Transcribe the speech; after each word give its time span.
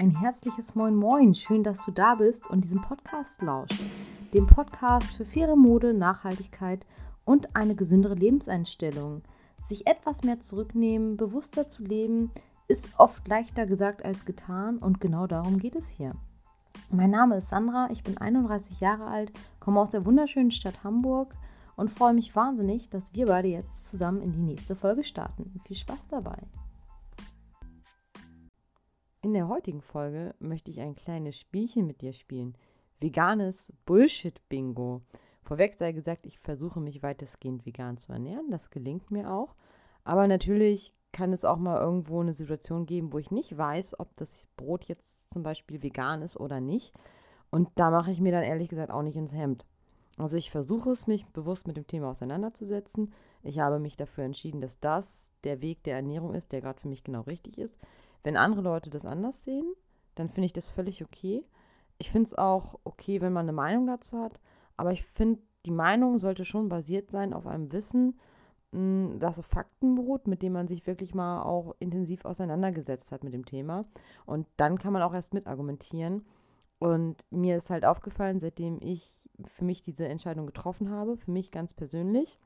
Ein 0.00 0.12
herzliches 0.12 0.76
Moin 0.76 0.94
Moin, 0.94 1.34
schön, 1.34 1.64
dass 1.64 1.84
du 1.84 1.90
da 1.90 2.14
bist 2.14 2.48
und 2.48 2.62
diesem 2.62 2.80
Podcast 2.80 3.42
lauscht. 3.42 3.82
Dem 4.32 4.46
Podcast 4.46 5.10
für 5.16 5.24
faire 5.24 5.56
Mode, 5.56 5.92
Nachhaltigkeit 5.92 6.86
und 7.24 7.56
eine 7.56 7.74
gesündere 7.74 8.14
Lebenseinstellung. 8.14 9.22
Sich 9.68 9.88
etwas 9.88 10.22
mehr 10.22 10.38
zurücknehmen, 10.38 11.16
bewusster 11.16 11.68
zu 11.68 11.82
leben, 11.82 12.30
ist 12.68 12.92
oft 12.96 13.26
leichter 13.26 13.66
gesagt 13.66 14.04
als 14.04 14.24
getan 14.24 14.78
und 14.78 15.00
genau 15.00 15.26
darum 15.26 15.58
geht 15.58 15.74
es 15.74 15.88
hier. 15.88 16.12
Mein 16.90 17.10
Name 17.10 17.38
ist 17.38 17.48
Sandra, 17.48 17.88
ich 17.90 18.04
bin 18.04 18.18
31 18.18 18.78
Jahre 18.78 19.08
alt, 19.08 19.32
komme 19.58 19.80
aus 19.80 19.90
der 19.90 20.06
wunderschönen 20.06 20.52
Stadt 20.52 20.84
Hamburg 20.84 21.34
und 21.74 21.90
freue 21.90 22.14
mich 22.14 22.36
wahnsinnig, 22.36 22.88
dass 22.88 23.16
wir 23.16 23.26
beide 23.26 23.48
jetzt 23.48 23.90
zusammen 23.90 24.22
in 24.22 24.30
die 24.30 24.42
nächste 24.42 24.76
Folge 24.76 25.02
starten. 25.02 25.60
Viel 25.66 25.76
Spaß 25.76 26.06
dabei! 26.08 26.38
In 29.20 29.32
der 29.32 29.48
heutigen 29.48 29.82
Folge 29.82 30.32
möchte 30.38 30.70
ich 30.70 30.78
ein 30.80 30.94
kleines 30.94 31.36
Spielchen 31.36 31.88
mit 31.88 32.02
dir 32.02 32.12
spielen. 32.12 32.54
Veganes 33.00 33.72
Bullshit-Bingo. 33.84 35.02
Vorweg 35.42 35.74
sei 35.74 35.90
gesagt, 35.90 36.24
ich 36.24 36.38
versuche 36.38 36.78
mich 36.78 37.02
weitestgehend 37.02 37.66
vegan 37.66 37.96
zu 37.96 38.12
ernähren. 38.12 38.48
Das 38.52 38.70
gelingt 38.70 39.10
mir 39.10 39.32
auch. 39.32 39.56
Aber 40.04 40.28
natürlich 40.28 40.94
kann 41.10 41.32
es 41.32 41.44
auch 41.44 41.56
mal 41.56 41.80
irgendwo 41.80 42.20
eine 42.20 42.32
Situation 42.32 42.86
geben, 42.86 43.12
wo 43.12 43.18
ich 43.18 43.32
nicht 43.32 43.58
weiß, 43.58 43.98
ob 43.98 44.14
das 44.14 44.46
Brot 44.56 44.84
jetzt 44.84 45.30
zum 45.32 45.42
Beispiel 45.42 45.82
vegan 45.82 46.22
ist 46.22 46.38
oder 46.38 46.60
nicht. 46.60 46.94
Und 47.50 47.70
da 47.74 47.90
mache 47.90 48.12
ich 48.12 48.20
mir 48.20 48.30
dann 48.30 48.44
ehrlich 48.44 48.68
gesagt 48.68 48.92
auch 48.92 49.02
nicht 49.02 49.16
ins 49.16 49.32
Hemd. 49.32 49.66
Also 50.16 50.36
ich 50.36 50.52
versuche 50.52 50.90
es, 50.90 51.08
mich 51.08 51.26
bewusst 51.26 51.66
mit 51.66 51.76
dem 51.76 51.88
Thema 51.88 52.10
auseinanderzusetzen. 52.10 53.12
Ich 53.42 53.58
habe 53.58 53.80
mich 53.80 53.96
dafür 53.96 54.22
entschieden, 54.22 54.60
dass 54.60 54.78
das 54.78 55.32
der 55.42 55.60
Weg 55.60 55.82
der 55.82 55.96
Ernährung 55.96 56.34
ist, 56.34 56.52
der 56.52 56.60
gerade 56.60 56.80
für 56.80 56.88
mich 56.88 57.02
genau 57.02 57.22
richtig 57.22 57.58
ist. 57.58 57.80
Wenn 58.22 58.36
andere 58.36 58.62
Leute 58.62 58.90
das 58.90 59.06
anders 59.06 59.44
sehen, 59.44 59.72
dann 60.14 60.28
finde 60.28 60.46
ich 60.46 60.52
das 60.52 60.68
völlig 60.68 61.02
okay. 61.04 61.44
Ich 61.98 62.10
finde 62.10 62.24
es 62.24 62.34
auch 62.36 62.78
okay, 62.84 63.20
wenn 63.20 63.32
man 63.32 63.44
eine 63.44 63.52
Meinung 63.52 63.86
dazu 63.86 64.18
hat. 64.18 64.40
Aber 64.76 64.92
ich 64.92 65.04
finde, 65.04 65.40
die 65.66 65.70
Meinung 65.70 66.18
sollte 66.18 66.44
schon 66.44 66.68
basiert 66.68 67.10
sein 67.10 67.32
auf 67.32 67.46
einem 67.46 67.72
Wissen, 67.72 68.18
hm, 68.72 69.18
das 69.18 69.38
auf 69.38 69.46
Fakten 69.46 69.94
beruht, 69.94 70.26
mit 70.26 70.42
dem 70.42 70.52
man 70.52 70.68
sich 70.68 70.86
wirklich 70.86 71.14
mal 71.14 71.42
auch 71.42 71.74
intensiv 71.78 72.24
auseinandergesetzt 72.24 73.12
hat 73.12 73.24
mit 73.24 73.32
dem 73.32 73.46
Thema. 73.46 73.86
Und 74.26 74.46
dann 74.56 74.78
kann 74.78 74.92
man 74.92 75.02
auch 75.02 75.14
erst 75.14 75.34
mitargumentieren. 75.34 76.26
Und 76.78 77.24
mir 77.30 77.56
ist 77.56 77.70
halt 77.70 77.84
aufgefallen, 77.84 78.40
seitdem 78.40 78.78
ich 78.80 79.28
für 79.44 79.64
mich 79.64 79.82
diese 79.82 80.06
Entscheidung 80.06 80.46
getroffen 80.46 80.90
habe, 80.90 81.16
für 81.16 81.30
mich 81.30 81.50
ganz 81.50 81.74
persönlich, 81.74 82.38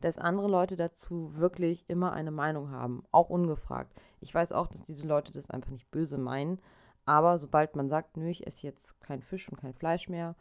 dass 0.00 0.18
andere 0.18 0.48
Leute 0.48 0.76
dazu 0.76 1.32
wirklich 1.36 1.84
immer 1.88 2.12
eine 2.12 2.30
Meinung 2.30 2.70
haben, 2.70 3.04
auch 3.12 3.30
ungefragt. 3.30 3.92
Ich 4.20 4.34
weiß 4.34 4.52
auch, 4.52 4.66
dass 4.66 4.84
diese 4.84 5.06
Leute 5.06 5.32
das 5.32 5.50
einfach 5.50 5.70
nicht 5.70 5.90
böse 5.90 6.18
meinen, 6.18 6.58
aber 7.06 7.38
sobald 7.38 7.76
man 7.76 7.88
sagt, 7.88 8.16
nö, 8.16 8.28
ich 8.28 8.46
esse 8.46 8.66
jetzt 8.66 9.00
kein 9.00 9.22
Fisch 9.22 9.48
und 9.48 9.58
kein 9.58 9.74
Fleisch 9.74 10.08
mehr 10.08 10.34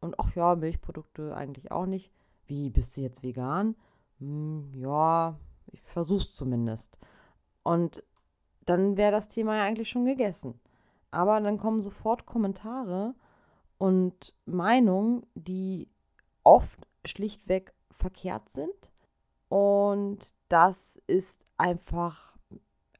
und 0.00 0.18
ach 0.18 0.34
ja, 0.34 0.54
Milchprodukte 0.56 1.34
eigentlich 1.34 1.70
auch 1.70 1.86
nicht, 1.86 2.10
wie 2.46 2.70
bist 2.70 2.96
du 2.96 3.02
jetzt 3.02 3.22
vegan? 3.22 3.76
Hm, 4.18 4.72
ja, 4.74 5.38
ich 5.66 5.80
versuch's 5.82 6.34
zumindest. 6.34 6.98
Und 7.62 8.02
dann 8.66 8.96
wäre 8.96 9.12
das 9.12 9.28
Thema 9.28 9.56
ja 9.56 9.64
eigentlich 9.64 9.88
schon 9.88 10.04
gegessen. 10.04 10.58
Aber 11.10 11.40
dann 11.40 11.58
kommen 11.58 11.80
sofort 11.80 12.26
Kommentare 12.26 13.14
und 13.78 14.36
Meinungen, 14.46 15.26
die 15.34 15.88
oft 16.44 16.86
schlichtweg 17.04 17.72
verkehrt 17.98 18.48
sind. 18.50 18.89
Und 19.50 20.32
das 20.48 20.96
ist 21.08 21.44
einfach 21.56 22.36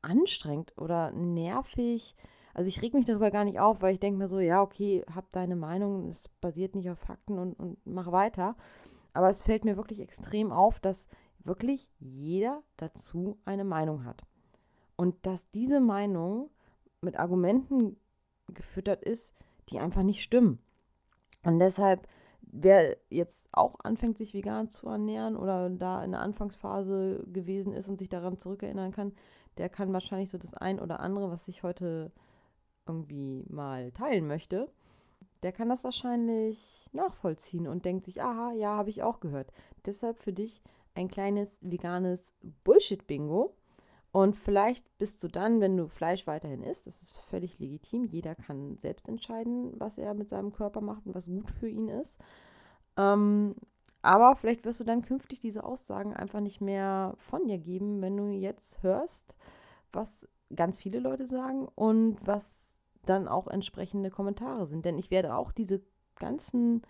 anstrengend 0.02 0.76
oder 0.76 1.12
nervig. 1.12 2.16
Also 2.54 2.68
ich 2.68 2.82
reg 2.82 2.92
mich 2.92 3.06
darüber 3.06 3.30
gar 3.30 3.44
nicht 3.44 3.60
auf, 3.60 3.82
weil 3.82 3.94
ich 3.94 4.00
denke 4.00 4.18
mir 4.18 4.26
so, 4.26 4.40
ja, 4.40 4.60
okay, 4.60 5.04
hab 5.14 5.30
deine 5.30 5.54
Meinung, 5.54 6.08
es 6.08 6.28
basiert 6.40 6.74
nicht 6.74 6.90
auf 6.90 6.98
Fakten 6.98 7.38
und, 7.38 7.54
und 7.54 7.78
mach 7.86 8.10
weiter. 8.10 8.56
Aber 9.12 9.30
es 9.30 9.40
fällt 9.40 9.64
mir 9.64 9.76
wirklich 9.76 10.00
extrem 10.00 10.50
auf, 10.50 10.80
dass 10.80 11.08
wirklich 11.44 11.88
jeder 12.00 12.64
dazu 12.76 13.38
eine 13.44 13.64
Meinung 13.64 14.04
hat. 14.04 14.20
Und 14.96 15.24
dass 15.24 15.50
diese 15.52 15.80
Meinung 15.80 16.50
mit 17.00 17.16
Argumenten 17.16 17.96
gefüttert 18.48 19.04
ist, 19.04 19.34
die 19.68 19.78
einfach 19.78 20.02
nicht 20.02 20.22
stimmen. 20.22 20.58
Und 21.44 21.60
deshalb, 21.60 22.08
wer 22.52 22.96
jetzt 23.08 23.48
auch 23.52 23.74
anfängt, 23.82 24.18
sich 24.18 24.34
vegan 24.34 24.68
zu 24.68 24.88
ernähren 24.88 25.36
oder 25.36 25.70
da 25.70 26.04
in 26.04 26.12
der 26.12 26.20
Anfangsphase 26.20 27.24
gewesen 27.32 27.72
ist 27.72 27.88
und 27.88 27.98
sich 27.98 28.08
daran 28.08 28.38
zurückerinnern 28.38 28.92
kann, 28.92 29.12
der 29.58 29.68
kann 29.68 29.92
wahrscheinlich 29.92 30.30
so 30.30 30.38
das 30.38 30.54
ein 30.54 30.80
oder 30.80 31.00
andere, 31.00 31.30
was 31.30 31.48
ich 31.48 31.62
heute 31.62 32.10
irgendwie 32.86 33.44
mal 33.48 33.92
teilen 33.92 34.26
möchte, 34.26 34.68
der 35.42 35.52
kann 35.52 35.68
das 35.68 35.84
wahrscheinlich 35.84 36.88
nachvollziehen 36.92 37.66
und 37.66 37.84
denkt 37.84 38.04
sich, 38.04 38.22
aha, 38.22 38.52
ja, 38.52 38.76
habe 38.76 38.90
ich 38.90 39.02
auch 39.02 39.20
gehört. 39.20 39.52
Deshalb 39.86 40.18
für 40.18 40.32
dich 40.32 40.62
ein 40.94 41.08
kleines 41.08 41.56
veganes 41.60 42.34
Bullshit-Bingo. 42.64 43.54
Und 44.12 44.34
vielleicht 44.34 44.84
bist 44.98 45.22
du 45.22 45.28
dann, 45.28 45.60
wenn 45.60 45.76
du 45.76 45.86
Fleisch 45.86 46.26
weiterhin 46.26 46.64
isst, 46.64 46.86
das 46.86 47.02
ist 47.02 47.18
völlig 47.18 47.58
legitim. 47.58 48.04
Jeder 48.04 48.34
kann 48.34 48.76
selbst 48.76 49.08
entscheiden, 49.08 49.72
was 49.78 49.98
er 49.98 50.14
mit 50.14 50.28
seinem 50.28 50.52
Körper 50.52 50.80
macht 50.80 51.06
und 51.06 51.14
was 51.14 51.26
gut 51.26 51.48
für 51.48 51.68
ihn 51.68 51.88
ist. 51.88 52.20
Ähm, 52.96 53.54
aber 54.02 54.34
vielleicht 54.34 54.64
wirst 54.64 54.80
du 54.80 54.84
dann 54.84 55.02
künftig 55.02 55.40
diese 55.40 55.62
Aussagen 55.62 56.14
einfach 56.14 56.40
nicht 56.40 56.60
mehr 56.60 57.14
von 57.18 57.46
dir 57.46 57.58
geben, 57.58 58.00
wenn 58.00 58.16
du 58.16 58.28
jetzt 58.28 58.82
hörst, 58.82 59.36
was 59.92 60.28
ganz 60.54 60.78
viele 60.78 60.98
Leute 60.98 61.26
sagen 61.26 61.68
und 61.74 62.16
was 62.26 62.78
dann 63.04 63.28
auch 63.28 63.46
entsprechende 63.46 64.10
Kommentare 64.10 64.66
sind. 64.66 64.84
Denn 64.84 64.98
ich 64.98 65.10
werde 65.10 65.36
auch 65.36 65.52
diese 65.52 65.82
ganzen 66.16 66.82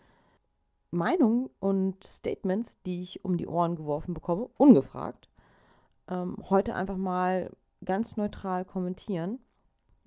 Meinungen 0.90 1.50
und 1.60 2.02
Statements, 2.04 2.80
die 2.82 3.02
ich 3.02 3.24
um 3.24 3.36
die 3.36 3.46
Ohren 3.46 3.76
geworfen 3.76 4.14
bekomme, 4.14 4.48
ungefragt, 4.56 5.29
ähm, 6.08 6.36
heute 6.48 6.74
einfach 6.74 6.96
mal 6.96 7.50
ganz 7.84 8.16
neutral 8.16 8.64
kommentieren. 8.64 9.38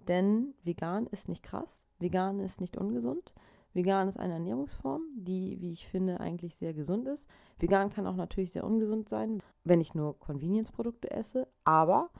Denn 0.08 0.54
vegan 0.64 1.08
ist 1.08 1.30
nicht 1.30 1.44
krass, 1.44 1.86
vegan 2.00 2.40
ist 2.40 2.60
nicht 2.62 2.78
ungesund. 2.78 3.34
Vegan 3.74 4.08
ist 4.08 4.20
eine 4.20 4.34
Ernährungsform, 4.34 5.02
die, 5.16 5.60
wie 5.60 5.72
ich 5.72 5.88
finde, 5.88 6.20
eigentlich 6.20 6.56
sehr 6.56 6.76
gesund 6.76 7.08
ist. 7.08 7.28
Vegan 7.58 7.90
kann 7.90 8.06
auch 8.06 8.16
natürlich 8.16 8.52
sehr 8.52 8.66
ungesund 8.66 9.10
sein, 9.10 9.42
wenn 9.64 9.82
ich 9.82 9.96
nur 9.96 10.20
Convenience-Produkte 10.20 11.10
esse. 11.10 11.48
Aber 11.64 12.12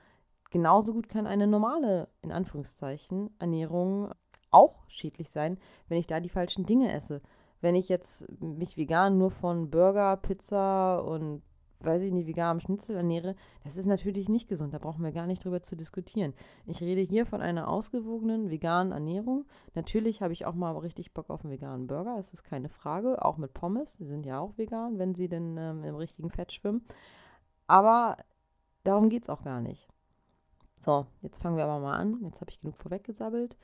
Genauso 0.54 0.94
gut 0.94 1.10
kann 1.10 1.26
eine 1.26 1.48
normale, 1.48 2.10
in 2.22 2.32
Anführungszeichen, 2.32 3.32
Ernährung 3.40 4.12
auch 4.52 4.88
schädlich 4.88 5.32
sein, 5.32 5.58
wenn 5.88 5.98
ich 5.98 6.06
da 6.06 6.20
die 6.20 6.30
falschen 6.30 6.64
Dinge 6.64 6.94
esse. 6.94 7.24
Wenn 7.60 7.74
ich 7.74 7.90
jetzt 7.90 8.24
mich 8.40 8.78
vegan 8.78 9.18
nur 9.18 9.32
von 9.32 9.72
Burger, 9.72 10.16
Pizza 10.16 11.04
und 11.04 11.42
weiß 11.86 12.02
ich 12.02 12.12
nicht, 12.12 12.28
veganem 12.28 12.60
Schnitzel 12.60 12.96
ernähre, 12.96 13.36
das 13.64 13.78
ist 13.78 13.86
natürlich 13.86 14.30
nicht 14.30 14.48
gesund. 14.48 14.74
Da 14.74 14.78
brauchen 14.78 15.04
wir 15.04 15.12
gar 15.12 15.28
nicht 15.28 15.44
drüber 15.44 15.62
zu 15.64 15.76
diskutieren. 15.76 16.34
Ich 16.66 16.82
rede 16.82 17.02
hier 17.02 17.26
von 17.26 17.42
einer 17.42 17.68
ausgewogenen 17.68 18.50
veganen 18.50 18.92
Ernährung. 18.92 19.46
Natürlich 19.76 20.22
habe 20.22 20.34
ich 20.34 20.46
auch 20.46 20.56
mal 20.56 20.78
richtig 20.78 21.14
Bock 21.14 21.30
auf 21.30 21.44
einen 21.44 21.54
veganen 21.54 21.88
Burger, 21.88 22.18
das 22.18 22.34
ist 22.34 22.44
keine 22.44 22.70
Frage. 22.70 23.24
Auch 23.24 23.38
mit 23.38 23.54
Pommes, 23.54 23.98
die 23.98 24.06
sind 24.06 24.26
ja 24.26 24.40
auch 24.40 24.58
vegan, 24.58 25.00
wenn 25.00 25.16
sie 25.16 25.28
denn 25.28 25.58
ähm, 25.58 25.84
im 25.84 25.96
richtigen 25.96 26.30
Fett 26.30 26.52
schwimmen. 26.52 26.86
Aber 27.68 28.18
darum 28.84 29.10
geht 29.10 29.24
es 29.24 29.30
auch 29.30 29.42
gar 29.42 29.62
nicht. 29.62 29.88
So, 30.76 31.06
jetzt 31.22 31.42
fangen 31.42 31.58
wir 31.58 31.64
aber 31.64 31.80
mal 31.80 31.98
an. 31.98 32.20
Jetzt 32.24 32.42
habe 32.42 32.52
ich 32.52 32.60
genug 32.60 32.78
vorweggesabbelt. 32.78 33.56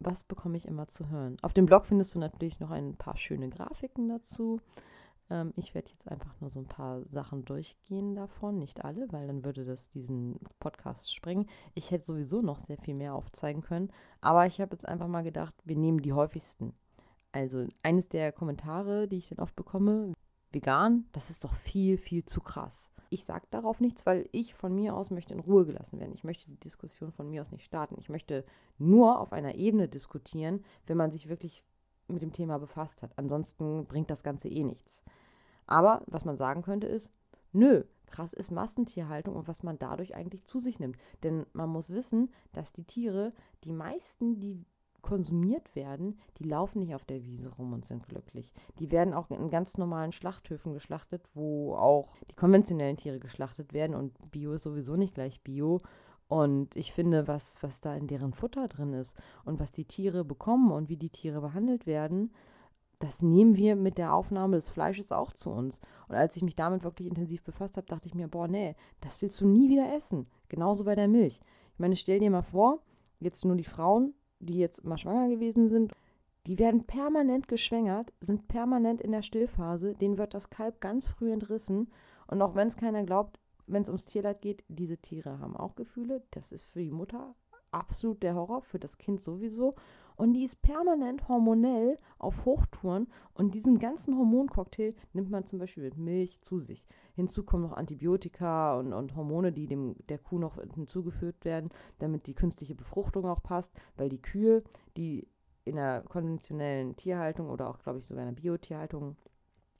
Was 0.00 0.24
bekomme 0.24 0.56
ich 0.56 0.66
immer 0.66 0.88
zu 0.88 1.08
hören? 1.08 1.38
Auf 1.42 1.54
dem 1.54 1.66
Blog 1.66 1.86
findest 1.86 2.14
du 2.14 2.18
natürlich 2.18 2.60
noch 2.60 2.70
ein 2.70 2.96
paar 2.96 3.16
schöne 3.16 3.48
Grafiken 3.48 4.08
dazu. 4.08 4.60
Ähm, 5.30 5.52
ich 5.56 5.74
werde 5.74 5.90
jetzt 5.90 6.08
einfach 6.08 6.34
nur 6.40 6.50
so 6.50 6.60
ein 6.60 6.68
paar 6.68 7.02
Sachen 7.06 7.44
durchgehen 7.44 8.14
davon, 8.14 8.58
nicht 8.58 8.84
alle, 8.84 9.06
weil 9.12 9.26
dann 9.26 9.44
würde 9.44 9.64
das 9.64 9.90
diesen 9.90 10.38
Podcast 10.60 11.14
sprengen. 11.14 11.48
Ich 11.74 11.90
hätte 11.90 12.04
sowieso 12.04 12.42
noch 12.42 12.58
sehr 12.58 12.78
viel 12.78 12.94
mehr 12.94 13.14
aufzeigen 13.14 13.62
können, 13.62 13.92
aber 14.20 14.46
ich 14.46 14.60
habe 14.60 14.74
jetzt 14.74 14.86
einfach 14.86 15.08
mal 15.08 15.24
gedacht, 15.24 15.54
wir 15.64 15.76
nehmen 15.76 16.02
die 16.02 16.12
häufigsten. 16.12 16.74
Also 17.32 17.66
eines 17.82 18.08
der 18.08 18.32
Kommentare, 18.32 19.08
die 19.08 19.18
ich 19.18 19.28
dann 19.28 19.40
oft 19.40 19.56
bekomme, 19.56 20.12
vegan, 20.52 21.06
das 21.12 21.30
ist 21.30 21.44
doch 21.44 21.54
viel, 21.54 21.98
viel 21.98 22.24
zu 22.24 22.40
krass 22.40 22.94
ich 23.14 23.24
sage 23.24 23.46
darauf 23.50 23.80
nichts, 23.80 24.04
weil 24.06 24.28
ich 24.32 24.54
von 24.54 24.74
mir 24.74 24.96
aus 24.96 25.10
möchte 25.10 25.34
in 25.34 25.40
Ruhe 25.40 25.64
gelassen 25.64 26.00
werden. 26.00 26.14
Ich 26.14 26.24
möchte 26.24 26.50
die 26.50 26.58
Diskussion 26.58 27.12
von 27.12 27.30
mir 27.30 27.42
aus 27.42 27.52
nicht 27.52 27.64
starten. 27.64 27.96
Ich 27.98 28.08
möchte 28.08 28.44
nur 28.76 29.20
auf 29.20 29.32
einer 29.32 29.54
Ebene 29.54 29.88
diskutieren, 29.88 30.64
wenn 30.86 30.96
man 30.96 31.12
sich 31.12 31.28
wirklich 31.28 31.62
mit 32.08 32.22
dem 32.22 32.32
Thema 32.32 32.58
befasst 32.58 33.02
hat. 33.02 33.12
Ansonsten 33.16 33.86
bringt 33.86 34.10
das 34.10 34.22
Ganze 34.22 34.48
eh 34.48 34.64
nichts. 34.64 35.02
Aber 35.66 36.02
was 36.06 36.24
man 36.24 36.36
sagen 36.36 36.62
könnte 36.62 36.86
ist, 36.86 37.12
nö, 37.52 37.84
krass 38.06 38.32
ist 38.32 38.50
Massentierhaltung 38.50 39.34
und 39.34 39.48
was 39.48 39.62
man 39.62 39.78
dadurch 39.78 40.14
eigentlich 40.14 40.44
zu 40.44 40.60
sich 40.60 40.78
nimmt. 40.78 40.96
Denn 41.22 41.46
man 41.52 41.70
muss 41.70 41.90
wissen, 41.90 42.32
dass 42.52 42.72
die 42.72 42.84
Tiere, 42.84 43.32
die 43.64 43.72
meisten, 43.72 44.38
die 44.40 44.64
konsumiert 45.04 45.76
werden, 45.76 46.18
die 46.38 46.44
laufen 46.44 46.80
nicht 46.80 46.94
auf 46.94 47.04
der 47.04 47.22
Wiese 47.24 47.50
rum 47.50 47.72
und 47.72 47.84
sind 47.84 48.08
glücklich. 48.08 48.52
Die 48.78 48.90
werden 48.90 49.12
auch 49.12 49.30
in 49.30 49.50
ganz 49.50 49.76
normalen 49.76 50.12
Schlachthöfen 50.12 50.72
geschlachtet, 50.72 51.22
wo 51.34 51.74
auch 51.76 52.08
die 52.30 52.34
konventionellen 52.34 52.96
Tiere 52.96 53.20
geschlachtet 53.20 53.74
werden 53.74 53.94
und 53.94 54.30
Bio 54.30 54.54
ist 54.54 54.62
sowieso 54.62 54.96
nicht 54.96 55.14
gleich 55.14 55.42
Bio. 55.42 55.82
Und 56.28 56.74
ich 56.76 56.92
finde, 56.92 57.28
was, 57.28 57.62
was 57.62 57.80
da 57.80 57.94
in 57.94 58.06
deren 58.06 58.32
Futter 58.32 58.68
drin 58.68 58.92
ist 58.94 59.16
und 59.44 59.60
was 59.60 59.72
die 59.72 59.84
Tiere 59.84 60.24
bekommen 60.24 60.72
und 60.72 60.88
wie 60.88 60.96
die 60.96 61.10
Tiere 61.10 61.40
behandelt 61.40 61.86
werden, 61.86 62.32
das 62.98 63.22
nehmen 63.22 63.56
wir 63.56 63.76
mit 63.76 63.98
der 63.98 64.14
Aufnahme 64.14 64.56
des 64.56 64.70
Fleisches 64.70 65.12
auch 65.12 65.32
zu 65.32 65.50
uns. 65.50 65.80
Und 66.08 66.14
als 66.14 66.36
ich 66.36 66.42
mich 66.42 66.56
damit 66.56 66.84
wirklich 66.84 67.08
intensiv 67.08 67.42
befasst 67.42 67.76
habe, 67.76 67.86
dachte 67.86 68.06
ich 68.06 68.14
mir, 68.14 68.28
boah, 68.28 68.48
nee, 68.48 68.76
das 69.00 69.20
willst 69.20 69.40
du 69.40 69.46
nie 69.46 69.68
wieder 69.68 69.94
essen. 69.94 70.26
Genauso 70.48 70.84
bei 70.84 70.94
der 70.94 71.08
Milch. 71.08 71.40
Ich 71.74 71.78
meine, 71.78 71.96
stell 71.96 72.20
dir 72.20 72.30
mal 72.30 72.42
vor, 72.42 72.80
jetzt 73.20 73.44
nur 73.44 73.56
die 73.56 73.64
Frauen, 73.64 74.14
die 74.38 74.58
jetzt 74.58 74.84
mal 74.84 74.96
schwanger 74.96 75.28
gewesen 75.28 75.68
sind, 75.68 75.92
die 76.46 76.58
werden 76.58 76.84
permanent 76.86 77.48
geschwängert, 77.48 78.12
sind 78.20 78.48
permanent 78.48 79.00
in 79.00 79.12
der 79.12 79.22
Stillphase, 79.22 79.94
denen 79.94 80.18
wird 80.18 80.34
das 80.34 80.50
Kalb 80.50 80.80
ganz 80.80 81.06
früh 81.06 81.32
entrissen. 81.32 81.90
Und 82.26 82.42
auch 82.42 82.54
wenn 82.54 82.68
es 82.68 82.76
keiner 82.76 83.04
glaubt, 83.04 83.38
wenn 83.66 83.82
es 83.82 83.88
ums 83.88 84.06
Tierleid 84.06 84.42
geht, 84.42 84.64
diese 84.68 84.98
Tiere 84.98 85.38
haben 85.38 85.56
auch 85.56 85.74
Gefühle. 85.74 86.22
Das 86.30 86.52
ist 86.52 86.64
für 86.64 86.80
die 86.80 86.90
Mutter 86.90 87.34
absolut 87.74 88.22
der 88.22 88.34
Horror, 88.34 88.62
für 88.62 88.78
das 88.78 88.98
Kind 88.98 89.20
sowieso. 89.20 89.74
Und 90.16 90.32
die 90.34 90.44
ist 90.44 90.62
permanent 90.62 91.26
hormonell 91.28 91.98
auf 92.18 92.44
Hochtouren. 92.44 93.08
Und 93.34 93.54
diesen 93.54 93.80
ganzen 93.80 94.16
Hormoncocktail 94.16 94.94
nimmt 95.12 95.30
man 95.30 95.44
zum 95.44 95.58
Beispiel 95.58 95.82
mit 95.82 95.96
Milch 95.96 96.40
zu 96.40 96.60
sich. 96.60 96.86
Hinzu 97.16 97.42
kommen 97.42 97.64
noch 97.64 97.76
Antibiotika 97.76 98.78
und, 98.78 98.92
und 98.92 99.16
Hormone, 99.16 99.52
die 99.52 99.66
dem, 99.66 99.96
der 100.08 100.18
Kuh 100.18 100.38
noch 100.38 100.60
hinzugefügt 100.74 101.44
werden, 101.44 101.70
damit 101.98 102.26
die 102.28 102.34
künstliche 102.34 102.76
Befruchtung 102.76 103.26
auch 103.26 103.42
passt. 103.42 103.74
Weil 103.96 104.08
die 104.08 104.22
Kühe, 104.22 104.62
die 104.96 105.26
in 105.64 105.76
der 105.76 106.02
konventionellen 106.02 106.94
Tierhaltung 106.94 107.50
oder 107.50 107.68
auch, 107.68 107.78
glaube 107.78 107.98
ich, 107.98 108.06
sogar 108.06 108.24
in 108.28 108.34
der 108.34 108.40
Biotierhaltung 108.40 109.16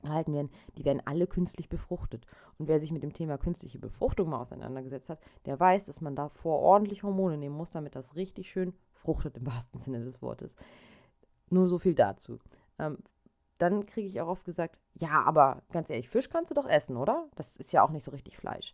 gehalten 0.05 0.33
werden, 0.33 0.49
die 0.77 0.85
werden 0.85 1.01
alle 1.05 1.27
künstlich 1.27 1.69
befruchtet. 1.69 2.25
Und 2.57 2.67
wer 2.67 2.79
sich 2.79 2.91
mit 2.91 3.03
dem 3.03 3.13
Thema 3.13 3.37
künstliche 3.37 3.79
Befruchtung 3.79 4.29
mal 4.29 4.41
auseinandergesetzt 4.41 5.09
hat, 5.09 5.19
der 5.45 5.59
weiß, 5.59 5.85
dass 5.85 6.01
man 6.01 6.15
davor 6.15 6.59
ordentlich 6.59 7.03
Hormone 7.03 7.37
nehmen 7.37 7.55
muss, 7.55 7.71
damit 7.71 7.95
das 7.95 8.15
richtig 8.15 8.49
schön 8.49 8.73
fruchtet 8.93 9.37
im 9.37 9.45
wahrsten 9.45 9.79
Sinne 9.79 10.03
des 10.03 10.21
Wortes. 10.21 10.55
Nur 11.49 11.67
so 11.67 11.77
viel 11.77 11.95
dazu. 11.95 12.39
Ähm, 12.79 12.97
dann 13.57 13.85
kriege 13.85 14.07
ich 14.07 14.19
auch 14.21 14.27
oft 14.27 14.45
gesagt, 14.45 14.77
ja, 14.95 15.23
aber 15.23 15.61
ganz 15.71 15.89
ehrlich, 15.89 16.09
Fisch 16.09 16.29
kannst 16.29 16.51
du 16.51 16.55
doch 16.55 16.67
essen, 16.67 16.97
oder? 16.97 17.29
Das 17.35 17.57
ist 17.57 17.71
ja 17.71 17.83
auch 17.83 17.91
nicht 17.91 18.03
so 18.03 18.11
richtig 18.11 18.37
Fleisch. 18.37 18.73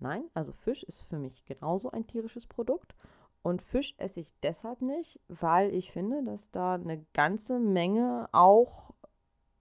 Nein, 0.00 0.24
also 0.34 0.52
Fisch 0.52 0.82
ist 0.84 1.02
für 1.02 1.18
mich 1.18 1.44
genauso 1.44 1.90
ein 1.90 2.06
tierisches 2.06 2.46
Produkt. 2.46 2.94
Und 3.42 3.62
Fisch 3.62 3.94
esse 3.98 4.20
ich 4.20 4.34
deshalb 4.42 4.82
nicht, 4.82 5.20
weil 5.28 5.74
ich 5.74 5.92
finde, 5.92 6.22
dass 6.24 6.50
da 6.50 6.74
eine 6.74 7.04
ganze 7.14 7.58
Menge 7.58 8.28
auch 8.32 8.92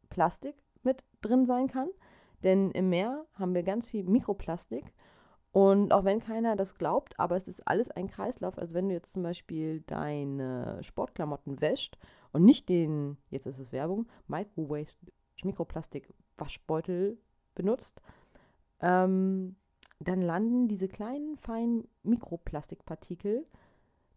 Plastik 0.09 0.55
drin 1.21 1.45
sein 1.45 1.67
kann. 1.67 1.89
Denn 2.43 2.71
im 2.71 2.89
Meer 2.89 3.25
haben 3.33 3.53
wir 3.53 3.63
ganz 3.63 3.87
viel 3.87 4.03
Mikroplastik. 4.03 4.93
Und 5.51 5.91
auch 5.91 6.03
wenn 6.03 6.19
keiner 6.19 6.55
das 6.55 6.75
glaubt, 6.75 7.19
aber 7.19 7.35
es 7.35 7.47
ist 7.47 7.67
alles 7.67 7.89
ein 7.89 8.07
Kreislauf. 8.07 8.57
Also 8.59 8.75
wenn 8.75 8.89
du 8.89 8.93
jetzt 8.93 9.13
zum 9.13 9.23
Beispiel 9.23 9.81
deine 9.87 10.83
Sportklamotten 10.83 11.61
wäscht 11.61 11.97
und 12.31 12.43
nicht 12.43 12.69
den, 12.69 13.17
jetzt 13.31 13.47
ist 13.47 13.57
es 13.57 13.71
Werbung, 13.71 14.07
Microwave 14.27 14.91
Mikroplastik 15.43 16.13
Waschbeutel 16.37 17.17
benutzt, 17.55 18.01
ähm, 18.81 19.55
dann 19.99 20.21
landen 20.21 20.67
diese 20.67 20.87
kleinen, 20.87 21.37
feinen 21.37 21.87
Mikroplastikpartikel, 22.03 23.47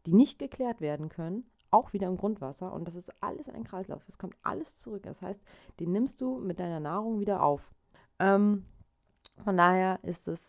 die 0.06 0.12
nicht 0.12 0.38
geklärt 0.38 0.80
werden 0.80 1.08
können, 1.08 1.44
auch 1.70 1.92
wieder 1.92 2.08
im 2.08 2.16
Grundwasser 2.16 2.72
und 2.72 2.86
das 2.86 2.94
ist 2.94 3.12
alles 3.22 3.48
ein 3.48 3.64
Kreislauf. 3.64 4.02
Es 4.06 4.18
kommt 4.18 4.36
alles 4.42 4.76
zurück. 4.78 5.02
Das 5.04 5.22
heißt, 5.22 5.42
den 5.78 5.92
nimmst 5.92 6.20
du 6.20 6.38
mit 6.38 6.58
deiner 6.58 6.80
Nahrung 6.80 7.20
wieder 7.20 7.42
auf. 7.42 7.72
Ähm, 8.18 8.64
von 9.44 9.56
daher 9.56 9.98
ist 10.02 10.28
es 10.28 10.40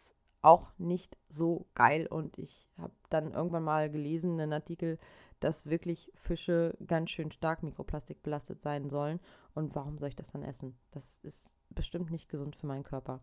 auch 0.41 0.71
nicht 0.77 1.17
so 1.29 1.67
geil 1.75 2.07
und 2.07 2.37
ich 2.37 2.69
habe 2.77 2.93
dann 3.09 3.33
irgendwann 3.33 3.63
mal 3.63 3.89
gelesen, 3.89 4.39
einen 4.39 4.53
Artikel, 4.53 4.97
dass 5.39 5.67
wirklich 5.67 6.11
Fische 6.15 6.77
ganz 6.85 7.11
schön 7.11 7.31
stark 7.31 7.63
Mikroplastik 7.63 8.21
belastet 8.23 8.61
sein 8.61 8.89
sollen. 8.89 9.19
Und 9.53 9.75
warum 9.75 9.97
soll 9.97 10.09
ich 10.09 10.15
das 10.15 10.31
dann 10.31 10.43
essen? 10.43 10.75
Das 10.91 11.19
ist 11.19 11.57
bestimmt 11.69 12.11
nicht 12.11 12.29
gesund 12.29 12.55
für 12.55 12.67
meinen 12.67 12.83
Körper. 12.83 13.19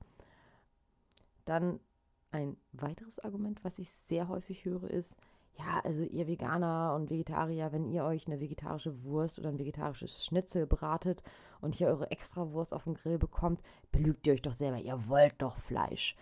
Dann 1.45 1.81
ein 2.31 2.57
weiteres 2.73 3.19
Argument, 3.19 3.65
was 3.65 3.79
ich 3.79 3.91
sehr 3.91 4.29
häufig 4.29 4.65
höre, 4.65 4.91
ist, 4.91 5.17
ja, 5.59 5.81
also 5.83 6.05
ihr 6.05 6.29
Veganer 6.29 6.95
und 6.95 7.11
Vegetarier, 7.11 7.73
wenn 7.73 7.89
ihr 7.89 8.05
euch 8.05 8.27
eine 8.27 8.41
vegetarische 8.41 9.03
Wurst 9.03 9.39
oder 9.39 9.49
ein 9.49 9.59
vegetarisches 9.59 10.25
Schnitzel 10.25 10.67
bratet 10.67 11.23
und 11.61 11.75
hier 11.75 11.89
eure 11.89 12.11
Extrawurst 12.11 12.73
auf 12.73 12.85
dem 12.85 12.95
Grill 12.95 13.19
bekommt, 13.19 13.63
belügt 13.91 14.27
ihr 14.27 14.35
euch 14.35 14.43
doch 14.43 14.53
selber, 14.53 14.79
ihr 14.79 15.09
wollt 15.09 15.35
doch 15.39 15.57
Fleisch. 15.57 16.17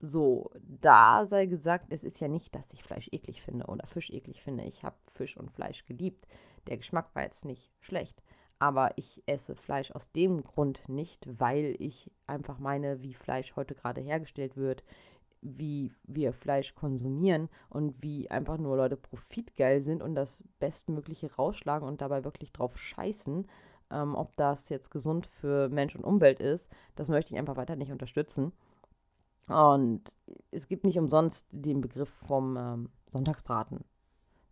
So, 0.00 0.52
da 0.62 1.26
sei 1.26 1.46
gesagt, 1.46 1.86
es 1.90 2.04
ist 2.04 2.20
ja 2.20 2.28
nicht, 2.28 2.54
dass 2.54 2.72
ich 2.72 2.84
Fleisch 2.84 3.08
eklig 3.10 3.42
finde 3.42 3.66
oder 3.66 3.84
Fisch 3.88 4.10
eklig 4.10 4.42
finde. 4.42 4.62
Ich 4.62 4.84
habe 4.84 4.94
Fisch 5.12 5.36
und 5.36 5.50
Fleisch 5.50 5.86
geliebt. 5.86 6.28
Der 6.68 6.76
Geschmack 6.76 7.12
war 7.14 7.24
jetzt 7.24 7.44
nicht 7.44 7.72
schlecht. 7.80 8.22
Aber 8.60 8.92
ich 8.96 9.22
esse 9.26 9.56
Fleisch 9.56 9.90
aus 9.90 10.12
dem 10.12 10.44
Grund 10.44 10.88
nicht, 10.88 11.28
weil 11.40 11.74
ich 11.80 12.12
einfach 12.28 12.60
meine, 12.60 13.02
wie 13.02 13.14
Fleisch 13.14 13.56
heute 13.56 13.74
gerade 13.74 14.00
hergestellt 14.00 14.56
wird, 14.56 14.84
wie 15.40 15.92
wir 16.04 16.32
Fleisch 16.32 16.74
konsumieren 16.74 17.48
und 17.68 18.02
wie 18.02 18.30
einfach 18.30 18.58
nur 18.58 18.76
Leute 18.76 18.96
profitgeil 18.96 19.80
sind 19.80 20.02
und 20.02 20.14
das 20.14 20.42
Bestmögliche 20.58 21.34
rausschlagen 21.34 21.86
und 21.86 22.00
dabei 22.00 22.24
wirklich 22.24 22.52
drauf 22.52 22.76
scheißen, 22.76 23.46
ähm, 23.90 24.14
ob 24.14 24.36
das 24.36 24.68
jetzt 24.68 24.90
gesund 24.90 25.26
für 25.26 25.68
Mensch 25.68 25.96
und 25.96 26.04
Umwelt 26.04 26.40
ist, 26.40 26.70
das 26.96 27.08
möchte 27.08 27.32
ich 27.32 27.38
einfach 27.38 27.56
weiter 27.56 27.76
nicht 27.76 27.92
unterstützen. 27.92 28.52
Und 29.48 30.02
es 30.50 30.68
gibt 30.68 30.84
nicht 30.84 30.98
umsonst 30.98 31.46
den 31.50 31.80
Begriff 31.80 32.10
vom 32.26 32.56
ähm, 32.56 32.90
Sonntagsbraten. 33.06 33.82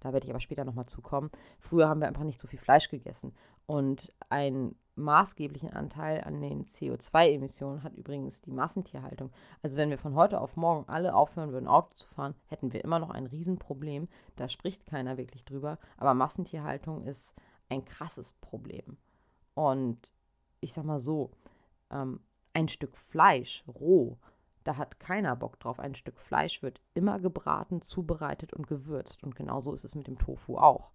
Da 0.00 0.12
werde 0.12 0.24
ich 0.24 0.30
aber 0.30 0.40
später 0.40 0.64
nochmal 0.64 0.86
zukommen. 0.86 1.30
Früher 1.58 1.88
haben 1.88 2.00
wir 2.00 2.08
einfach 2.08 2.24
nicht 2.24 2.40
so 2.40 2.46
viel 2.46 2.58
Fleisch 2.58 2.88
gegessen. 2.88 3.34
Und 3.66 4.12
einen 4.30 4.76
maßgeblichen 4.96 5.72
Anteil 5.72 6.24
an 6.24 6.40
den 6.40 6.64
CO2-Emissionen 6.64 7.82
hat 7.82 7.94
übrigens 7.94 8.40
die 8.42 8.50
Massentierhaltung. 8.50 9.30
Also 9.62 9.78
wenn 9.78 9.90
wir 9.90 9.98
von 9.98 10.14
heute 10.14 10.40
auf 10.40 10.56
morgen 10.56 10.88
alle 10.88 11.14
aufhören 11.14 11.52
würden, 11.52 11.68
Auto 11.68 11.94
zu 11.94 12.08
fahren, 12.08 12.34
hätten 12.48 12.72
wir 12.72 12.82
immer 12.82 12.98
noch 12.98 13.10
ein 13.10 13.26
Riesenproblem. 13.26 14.08
Da 14.36 14.48
spricht 14.48 14.86
keiner 14.86 15.16
wirklich 15.16 15.44
drüber. 15.44 15.78
Aber 15.96 16.14
Massentierhaltung 16.14 17.04
ist 17.04 17.34
ein 17.68 17.84
krasses 17.84 18.32
Problem. 18.40 18.96
Und 19.54 20.12
ich 20.60 20.72
sag 20.72 20.84
mal 20.84 21.00
so, 21.00 21.30
ähm, 21.90 22.20
ein 22.52 22.68
Stück 22.68 22.96
Fleisch 22.96 23.64
roh 23.68 24.16
da 24.66 24.76
hat 24.76 24.98
keiner 24.98 25.36
Bock 25.36 25.60
drauf. 25.60 25.78
Ein 25.78 25.94
Stück 25.94 26.18
Fleisch 26.18 26.60
wird 26.60 26.80
immer 26.94 27.20
gebraten, 27.20 27.82
zubereitet 27.82 28.52
und 28.52 28.66
gewürzt. 28.66 29.22
Und 29.22 29.36
genauso 29.36 29.72
ist 29.72 29.84
es 29.84 29.94
mit 29.94 30.08
dem 30.08 30.18
Tofu 30.18 30.58
auch. 30.58 30.90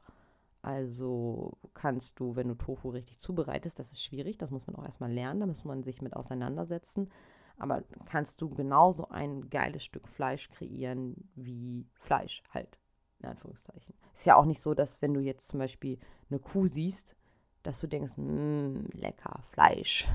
Also 0.61 1.57
kannst 1.73 2.19
du, 2.19 2.35
wenn 2.35 2.47
du 2.47 2.55
Tofu 2.55 2.89
richtig 2.89 3.19
zubereitest, 3.19 3.79
das 3.79 3.91
ist 3.91 4.03
schwierig, 4.03 4.37
das 4.37 4.51
muss 4.51 4.67
man 4.67 4.75
auch 4.75 4.85
erstmal 4.85 5.11
lernen, 5.11 5.39
da 5.39 5.45
muss 5.47 5.65
man 5.65 5.83
sich 5.83 6.01
mit 6.01 6.15
auseinandersetzen. 6.15 7.09
Aber 7.57 7.83
kannst 8.05 8.41
du 8.41 8.49
genauso 8.49 9.09
ein 9.09 9.49
geiles 9.49 9.83
Stück 9.83 10.07
Fleisch 10.07 10.49
kreieren 10.49 11.29
wie 11.35 11.87
Fleisch 11.93 12.43
halt, 12.51 12.79
in 13.19 13.29
Anführungszeichen. 13.29 13.95
Ist 14.13 14.25
ja 14.25 14.35
auch 14.35 14.45
nicht 14.45 14.61
so, 14.61 14.73
dass 14.73 15.01
wenn 15.01 15.13
du 15.13 15.19
jetzt 15.19 15.47
zum 15.47 15.59
Beispiel 15.59 15.99
eine 16.29 16.39
Kuh 16.39 16.67
siehst, 16.67 17.15
dass 17.63 17.79
du 17.79 17.87
denkst, 17.87 18.17
mmm, 18.17 18.87
lecker 18.93 19.43
Fleisch 19.51 20.07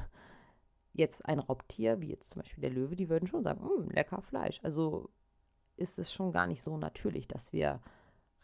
jetzt 0.92 1.26
ein 1.26 1.38
Raubtier, 1.38 2.00
wie 2.00 2.09
jetzt 2.09 2.30
zum 2.30 2.42
Beispiel 2.42 2.62
der 2.62 2.70
Löwe, 2.70 2.97
die 2.97 3.09
würden 3.09 3.26
schon 3.26 3.44
sagen, 3.44 3.62
hm, 3.62 3.90
lecker 3.90 4.23
Fleisch. 4.23 4.61
Also 4.62 5.11
ist 5.76 5.99
es 5.99 6.12
schon 6.12 6.32
gar 6.32 6.47
nicht 6.47 6.62
so 6.62 6.76
natürlich, 6.76 7.28
dass 7.28 7.52
wir 7.52 7.80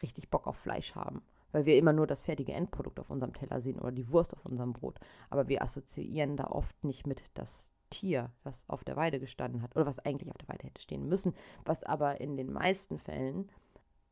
richtig 0.03 0.31
Bock 0.31 0.47
auf 0.47 0.57
Fleisch 0.57 0.95
haben, 0.95 1.23
weil 1.52 1.66
wir 1.66 1.76
immer 1.76 1.92
nur 1.92 2.06
das 2.06 2.23
fertige 2.23 2.52
Endprodukt 2.52 2.99
auf 2.99 3.11
unserem 3.11 3.35
Teller 3.35 3.61
sehen 3.61 3.78
oder 3.78 3.92
die 3.92 4.11
Wurst 4.11 4.35
auf 4.37 4.44
unserem 4.44 4.73
Brot. 4.73 4.99
Aber 5.30 5.49
wir 5.49 5.62
assoziieren 5.62 6.37
da 6.37 6.49
oft 6.49 6.82
nicht 6.82 7.06
mit 7.06 7.23
das 7.35 7.71
Tier, 7.90 8.30
das 8.42 8.64
auf 8.68 8.85
der 8.85 8.97
Weide 8.97 9.21
gestanden 9.21 9.62
hat 9.62 9.76
oder 9.76 9.87
was 9.87 9.99
eigentlich 9.99 10.30
auf 10.30 10.38
der 10.38 10.49
Weide 10.49 10.66
hätte 10.66 10.80
stehen 10.80 11.09
müssen, 11.09 11.35
was 11.64 11.85
aber 11.85 12.21
in 12.21 12.37
den 12.37 12.50
meisten 12.50 12.99
Fällen 12.99 13.50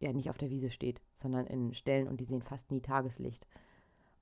ja 0.00 0.12
nicht 0.12 0.30
auf 0.30 0.38
der 0.38 0.50
Wiese 0.50 0.70
steht, 0.70 1.00
sondern 1.14 1.46
in 1.46 1.74
Stellen 1.74 2.08
und 2.08 2.20
die 2.20 2.24
sehen 2.24 2.42
fast 2.42 2.70
nie 2.70 2.80
Tageslicht. 2.80 3.46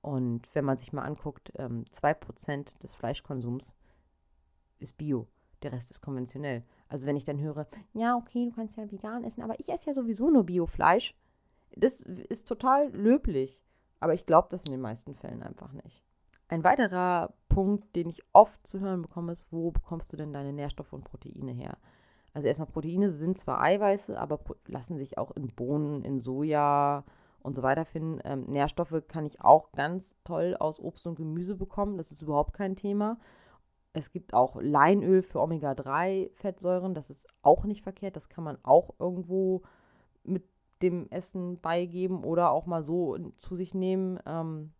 Und 0.01 0.47
wenn 0.53 0.65
man 0.65 0.77
sich 0.77 0.93
mal 0.93 1.03
anguckt, 1.03 1.51
ähm, 1.57 1.83
2% 1.91 2.77
des 2.79 2.93
Fleischkonsums 2.93 3.75
ist 4.79 4.97
Bio, 4.97 5.27
der 5.61 5.73
Rest 5.73 5.91
ist 5.91 6.01
konventionell. 6.01 6.63
Also 6.87 7.05
wenn 7.05 7.17
ich 7.17 7.25
dann 7.25 7.39
höre, 7.39 7.67
ja, 7.93 8.15
okay, 8.15 8.49
du 8.49 8.55
kannst 8.55 8.77
ja 8.77 8.89
vegan 8.89 9.25
essen, 9.25 9.41
aber 9.41 9.59
ich 9.59 9.69
esse 9.69 9.87
ja 9.87 9.93
sowieso 9.93 10.29
nur 10.29 10.45
Biofleisch, 10.45 11.13
das 11.75 12.01
ist 12.01 12.47
total 12.47 12.89
löblich. 12.89 13.61
Aber 13.99 14.13
ich 14.13 14.25
glaube 14.25 14.47
das 14.51 14.65
in 14.65 14.71
den 14.71 14.81
meisten 14.81 15.15
Fällen 15.15 15.43
einfach 15.43 15.73
nicht. 15.73 16.03
Ein 16.47 16.63
weiterer 16.63 17.33
Punkt, 17.47 17.95
den 17.95 18.09
ich 18.09 18.23
oft 18.33 18.65
zu 18.65 18.79
hören 18.79 19.01
bekomme, 19.03 19.31
ist, 19.31 19.51
wo 19.51 19.71
bekommst 19.71 20.11
du 20.11 20.17
denn 20.17 20.33
deine 20.33 20.53
Nährstoffe 20.53 20.93
und 20.93 21.03
Proteine 21.03 21.51
her? 21.51 21.77
Also 22.33 22.47
erstmal 22.47 22.69
Proteine 22.69 23.11
sind 23.11 23.37
zwar 23.37 23.61
Eiweiße, 23.61 24.19
aber 24.19 24.39
lassen 24.65 24.97
sich 24.97 25.17
auch 25.17 25.31
in 25.31 25.47
Bohnen, 25.47 26.03
in 26.03 26.21
Soja 26.21 27.03
und 27.41 27.55
so 27.55 27.63
weiter 27.63 27.85
finden. 27.85 28.19
Ähm, 28.23 28.45
Nährstoffe 28.45 29.03
kann 29.07 29.25
ich 29.25 29.41
auch 29.41 29.71
ganz 29.73 30.15
toll 30.23 30.55
aus 30.59 30.79
Obst 30.79 31.05
und 31.07 31.15
Gemüse 31.15 31.55
bekommen. 31.55 31.97
Das 31.97 32.11
ist 32.11 32.21
überhaupt 32.21 32.53
kein 32.53 32.75
Thema. 32.75 33.17
Es 33.93 34.11
gibt 34.11 34.33
auch 34.33 34.59
Leinöl 34.61 35.23
für 35.23 35.41
Omega-3-Fettsäuren. 35.41 36.93
Das 36.93 37.09
ist 37.09 37.27
auch 37.41 37.65
nicht 37.65 37.81
verkehrt. 37.81 38.15
Das 38.15 38.29
kann 38.29 38.43
man 38.43 38.57
auch 38.63 38.93
irgendwo 38.99 39.63
dem 40.81 41.09
Essen 41.09 41.59
beigeben 41.59 42.23
oder 42.23 42.51
auch 42.51 42.65
mal 42.65 42.83
so 42.83 43.17
zu 43.37 43.55
sich 43.55 43.73
nehmen. 43.73 44.19
Ähm, 44.25 44.71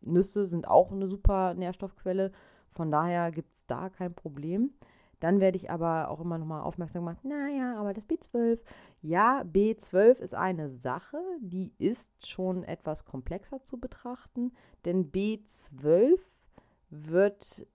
Nüsse 0.00 0.46
sind 0.46 0.68
auch 0.68 0.92
eine 0.92 1.08
super 1.08 1.54
Nährstoffquelle. 1.54 2.32
Von 2.70 2.90
daher 2.90 3.32
gibt 3.32 3.54
es 3.56 3.66
da 3.66 3.88
kein 3.88 4.14
Problem. 4.14 4.72
Dann 5.20 5.40
werde 5.40 5.56
ich 5.56 5.70
aber 5.70 6.10
auch 6.10 6.20
immer 6.20 6.36
nochmal 6.36 6.62
aufmerksam 6.62 7.02
gemacht, 7.04 7.24
naja, 7.24 7.78
aber 7.78 7.94
das 7.94 8.06
B12. 8.06 8.60
Ja, 9.00 9.42
B12 9.42 10.18
ist 10.18 10.34
eine 10.34 10.68
Sache, 10.68 11.18
die 11.40 11.72
ist 11.78 12.26
schon 12.26 12.64
etwas 12.64 13.06
komplexer 13.06 13.62
zu 13.62 13.78
betrachten, 13.78 14.52
denn 14.84 15.10
B12 15.10 16.18
wird 16.90 17.66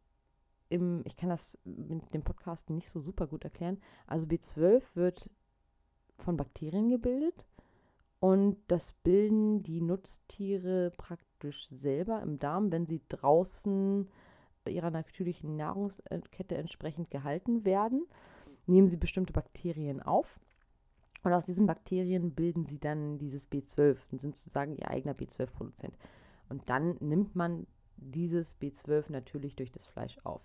im, 0.70 1.02
ich 1.06 1.18
kann 1.18 1.30
das 1.30 1.60
mit 1.66 2.14
dem 2.14 2.24
Podcast 2.24 2.70
nicht 2.70 2.90
so 2.90 3.02
super 3.02 3.26
gut 3.26 3.44
erklären, 3.44 3.82
also 4.06 4.28
B12 4.28 4.84
wird 4.94 5.32
von 6.20 6.38
Bakterien 6.38 6.90
gebildet 6.90 7.46
und 8.22 8.58
das 8.68 8.94
bilden 8.94 9.64
die 9.64 9.82
Nutztiere 9.82 10.92
praktisch 10.96 11.68
selber 11.68 12.22
im 12.22 12.38
Darm, 12.38 12.72
wenn 12.72 12.86
sie 12.86 13.02
draußen 13.08 14.08
ihrer 14.68 14.92
natürlichen 14.92 15.56
Nahrungskette 15.56 16.56
entsprechend 16.56 17.10
gehalten 17.10 17.66
werden, 17.66 18.06
nehmen 18.68 18.88
sie 18.88 18.98
bestimmte 18.98 19.34
Bakterien 19.34 20.04
auf. 20.04 20.40
Und 21.24 21.34
aus 21.34 21.48
diesen 21.48 21.66
Bakterien 21.66 22.36
bilden 22.36 22.68
sie 22.68 22.78
dann 22.78 23.18
dieses 23.18 23.52
B12 23.52 23.98
und 24.12 24.20
sind 24.20 24.36
sozusagen 24.36 24.76
ihr 24.76 24.92
eigener 24.92 25.16
B12-Produzent. 25.16 25.98
Und 26.48 26.70
dann 26.70 26.98
nimmt 27.00 27.36
man 27.36 27.66
dieses 27.98 28.56
B12 28.62 29.12
natürlich 29.12 29.56
durch 29.56 29.72
das 29.72 29.88
Fleisch 29.88 30.20
auf. 30.24 30.44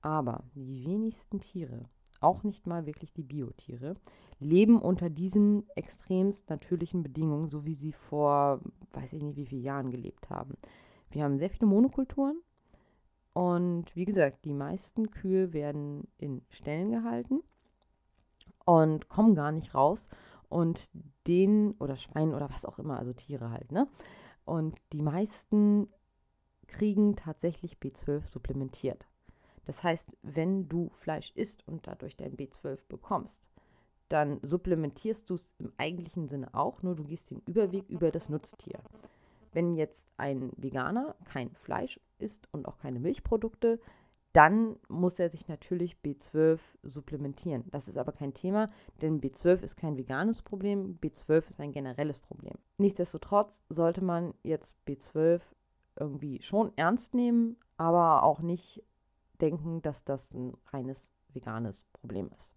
Aber 0.00 0.42
die 0.56 0.84
wenigsten 0.84 1.38
Tiere, 1.38 1.88
auch 2.20 2.42
nicht 2.42 2.66
mal 2.66 2.86
wirklich 2.86 3.12
die 3.12 3.22
Biotiere, 3.22 3.94
leben 4.40 4.80
unter 4.80 5.10
diesen 5.10 5.68
extremst 5.74 6.50
natürlichen 6.50 7.02
Bedingungen, 7.02 7.48
so 7.48 7.64
wie 7.64 7.74
sie 7.74 7.92
vor, 7.92 8.60
weiß 8.92 9.12
ich 9.12 9.22
nicht 9.22 9.36
wie 9.36 9.46
vielen 9.46 9.62
Jahren 9.62 9.90
gelebt 9.90 10.30
haben. 10.30 10.54
Wir 11.10 11.24
haben 11.24 11.38
sehr 11.38 11.50
viele 11.50 11.66
Monokulturen 11.66 12.36
und 13.32 13.94
wie 13.96 14.04
gesagt, 14.04 14.44
die 14.44 14.52
meisten 14.52 15.10
Kühe 15.10 15.52
werden 15.52 16.06
in 16.18 16.42
Ställen 16.50 16.90
gehalten 16.90 17.42
und 18.64 19.08
kommen 19.08 19.34
gar 19.34 19.52
nicht 19.52 19.74
raus. 19.74 20.08
Und 20.48 20.90
den, 21.26 21.72
oder 21.80 21.96
Schwein 21.96 22.32
oder 22.32 22.48
was 22.50 22.64
auch 22.64 22.78
immer, 22.78 22.98
also 22.98 23.12
Tiere 23.12 23.50
halt, 23.50 23.72
ne? 23.72 23.88
Und 24.44 24.78
die 24.92 25.02
meisten 25.02 25.88
kriegen 26.68 27.16
tatsächlich 27.16 27.78
B12 27.78 28.26
supplementiert. 28.26 29.04
Das 29.64 29.82
heißt, 29.82 30.16
wenn 30.22 30.68
du 30.68 30.90
Fleisch 31.00 31.32
isst 31.34 31.66
und 31.66 31.86
dadurch 31.86 32.16
dein 32.16 32.36
B12 32.36 32.78
bekommst, 32.88 33.48
dann 34.08 34.38
supplementierst 34.42 35.28
du 35.30 35.34
es 35.34 35.54
im 35.58 35.72
eigentlichen 35.78 36.28
Sinne 36.28 36.54
auch, 36.54 36.82
nur 36.82 36.94
du 36.94 37.04
gehst 37.04 37.30
den 37.30 37.42
Überweg 37.46 37.88
über 37.88 38.10
das 38.10 38.28
Nutztier. 38.28 38.80
Wenn 39.52 39.74
jetzt 39.74 40.04
ein 40.16 40.52
Veganer 40.56 41.14
kein 41.24 41.50
Fleisch 41.54 42.00
isst 42.18 42.48
und 42.52 42.66
auch 42.66 42.78
keine 42.78 43.00
Milchprodukte, 43.00 43.80
dann 44.34 44.76
muss 44.88 45.20
er 45.20 45.30
sich 45.30 45.46
natürlich 45.46 45.96
B12 46.04 46.58
supplementieren. 46.82 47.64
Das 47.70 47.86
ist 47.86 47.96
aber 47.96 48.10
kein 48.10 48.34
Thema, 48.34 48.68
denn 49.00 49.20
B12 49.20 49.62
ist 49.62 49.76
kein 49.76 49.96
veganes 49.96 50.42
Problem, 50.42 50.98
B12 51.00 51.48
ist 51.50 51.60
ein 51.60 51.70
generelles 51.70 52.18
Problem. 52.18 52.54
Nichtsdestotrotz 52.78 53.62
sollte 53.68 54.02
man 54.02 54.34
jetzt 54.42 54.76
B12 54.88 55.40
irgendwie 55.96 56.42
schon 56.42 56.72
ernst 56.76 57.14
nehmen, 57.14 57.56
aber 57.76 58.24
auch 58.24 58.40
nicht 58.40 58.82
denken, 59.40 59.82
dass 59.82 60.04
das 60.04 60.32
ein 60.32 60.56
reines 60.72 61.12
veganes 61.32 61.84
Problem 61.92 62.28
ist. 62.36 62.54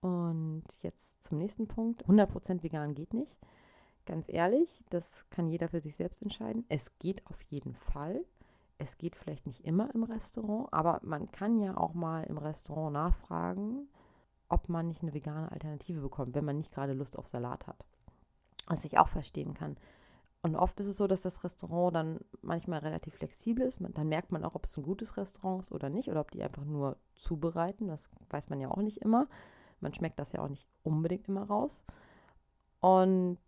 Und 0.00 0.64
jetzt 0.82 1.22
zum 1.24 1.38
nächsten 1.38 1.66
Punkt. 1.66 2.04
100% 2.06 2.62
vegan 2.62 2.94
geht 2.94 3.14
nicht. 3.14 3.36
Ganz 4.06 4.28
ehrlich, 4.28 4.82
das 4.90 5.24
kann 5.30 5.48
jeder 5.48 5.68
für 5.68 5.80
sich 5.80 5.96
selbst 5.96 6.22
entscheiden. 6.22 6.64
Es 6.68 6.98
geht 6.98 7.26
auf 7.26 7.40
jeden 7.42 7.74
Fall. 7.74 8.24
Es 8.78 8.96
geht 8.96 9.16
vielleicht 9.16 9.46
nicht 9.46 9.64
immer 9.64 9.92
im 9.94 10.04
Restaurant, 10.04 10.72
aber 10.72 11.00
man 11.02 11.30
kann 11.32 11.58
ja 11.58 11.76
auch 11.76 11.94
mal 11.94 12.22
im 12.24 12.38
Restaurant 12.38 12.92
nachfragen, 12.92 13.88
ob 14.48 14.68
man 14.68 14.86
nicht 14.86 15.02
eine 15.02 15.12
vegane 15.12 15.50
Alternative 15.50 16.00
bekommt, 16.00 16.34
wenn 16.34 16.44
man 16.44 16.56
nicht 16.56 16.72
gerade 16.72 16.92
Lust 16.92 17.18
auf 17.18 17.26
Salat 17.26 17.66
hat. 17.66 17.84
Was 18.66 18.84
ich 18.84 18.98
auch 18.98 19.08
verstehen 19.08 19.54
kann. 19.54 19.76
Und 20.42 20.54
oft 20.54 20.78
ist 20.78 20.86
es 20.86 20.96
so, 20.96 21.08
dass 21.08 21.22
das 21.22 21.42
Restaurant 21.42 21.96
dann 21.96 22.20
manchmal 22.42 22.78
relativ 22.78 23.14
flexibel 23.14 23.66
ist. 23.66 23.78
dann 23.80 24.08
merkt 24.08 24.30
man 24.30 24.44
auch, 24.44 24.54
ob 24.54 24.64
es 24.64 24.76
ein 24.76 24.84
gutes 24.84 25.16
Restaurant 25.16 25.64
ist 25.64 25.72
oder 25.72 25.90
nicht, 25.90 26.08
oder 26.08 26.20
ob 26.20 26.30
die 26.30 26.42
einfach 26.42 26.64
nur 26.64 26.96
zubereiten. 27.16 27.88
Das 27.88 28.08
weiß 28.30 28.48
man 28.48 28.60
ja 28.60 28.70
auch 28.70 28.76
nicht 28.76 28.98
immer. 28.98 29.26
Man 29.80 29.94
schmeckt 29.94 30.18
das 30.18 30.32
ja 30.32 30.40
auch 30.42 30.48
nicht 30.48 30.66
unbedingt 30.82 31.28
immer 31.28 31.44
raus. 31.44 31.84
Und 32.80 33.38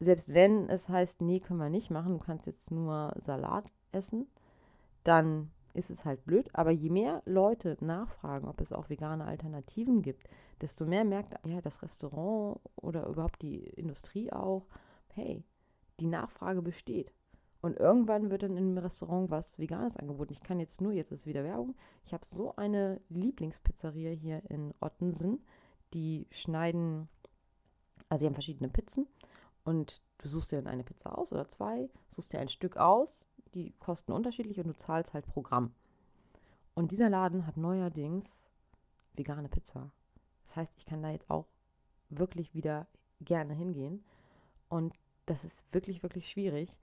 selbst 0.00 0.34
wenn 0.34 0.68
es 0.68 0.88
heißt, 0.88 1.20
nee, 1.20 1.40
können 1.40 1.60
wir 1.60 1.70
nicht 1.70 1.90
machen, 1.90 2.18
du 2.18 2.24
kannst 2.24 2.46
jetzt 2.46 2.70
nur 2.70 3.14
Salat 3.18 3.64
essen, 3.92 4.26
dann 5.04 5.50
ist 5.74 5.90
es 5.90 6.04
halt 6.04 6.24
blöd. 6.24 6.48
Aber 6.52 6.70
je 6.70 6.90
mehr 6.90 7.22
Leute 7.26 7.76
nachfragen, 7.80 8.48
ob 8.48 8.60
es 8.60 8.72
auch 8.72 8.88
vegane 8.90 9.24
Alternativen 9.24 10.02
gibt, 10.02 10.28
desto 10.60 10.86
mehr 10.86 11.04
merkt 11.04 11.34
ja 11.46 11.60
das 11.60 11.82
Restaurant 11.82 12.60
oder 12.76 13.06
überhaupt 13.06 13.42
die 13.42 13.64
Industrie 13.64 14.32
auch, 14.32 14.66
hey, 15.14 15.44
die 16.00 16.06
Nachfrage 16.06 16.62
besteht. 16.62 17.12
Und 17.64 17.78
irgendwann 17.78 18.28
wird 18.28 18.42
dann 18.42 18.58
im 18.58 18.76
Restaurant 18.76 19.30
was 19.30 19.58
Veganes 19.58 19.96
angeboten. 19.96 20.34
Ich 20.34 20.42
kann 20.42 20.60
jetzt 20.60 20.82
nur, 20.82 20.92
jetzt 20.92 21.10
ist 21.12 21.24
wieder 21.24 21.44
Werbung, 21.44 21.74
ich 22.04 22.12
habe 22.12 22.22
so 22.22 22.54
eine 22.56 23.00
Lieblingspizzeria 23.08 24.10
hier 24.10 24.42
in 24.50 24.74
Ottensen. 24.80 25.42
Die 25.94 26.26
schneiden, 26.30 27.08
also 28.10 28.20
sie 28.20 28.26
haben 28.26 28.34
verschiedene 28.34 28.68
Pizzen 28.68 29.06
und 29.64 30.02
du 30.18 30.28
suchst 30.28 30.52
dir 30.52 30.56
dann 30.56 30.66
eine 30.66 30.84
Pizza 30.84 31.16
aus 31.16 31.32
oder 31.32 31.48
zwei, 31.48 31.88
suchst 32.08 32.34
dir 32.34 32.38
ein 32.38 32.50
Stück 32.50 32.76
aus, 32.76 33.24
die 33.54 33.72
kosten 33.78 34.12
unterschiedlich 34.12 34.60
und 34.60 34.66
du 34.66 34.76
zahlst 34.76 35.14
halt 35.14 35.24
Programm. 35.24 35.72
Und 36.74 36.92
dieser 36.92 37.08
Laden 37.08 37.46
hat 37.46 37.56
neuerdings 37.56 38.42
vegane 39.14 39.48
Pizza. 39.48 39.90
Das 40.48 40.56
heißt, 40.56 40.72
ich 40.76 40.84
kann 40.84 41.02
da 41.02 41.08
jetzt 41.08 41.30
auch 41.30 41.46
wirklich 42.10 42.52
wieder 42.52 42.86
gerne 43.22 43.54
hingehen. 43.54 44.04
Und 44.68 44.92
das 45.24 45.44
ist 45.44 45.64
wirklich, 45.72 46.02
wirklich 46.02 46.28
schwierig. 46.28 46.76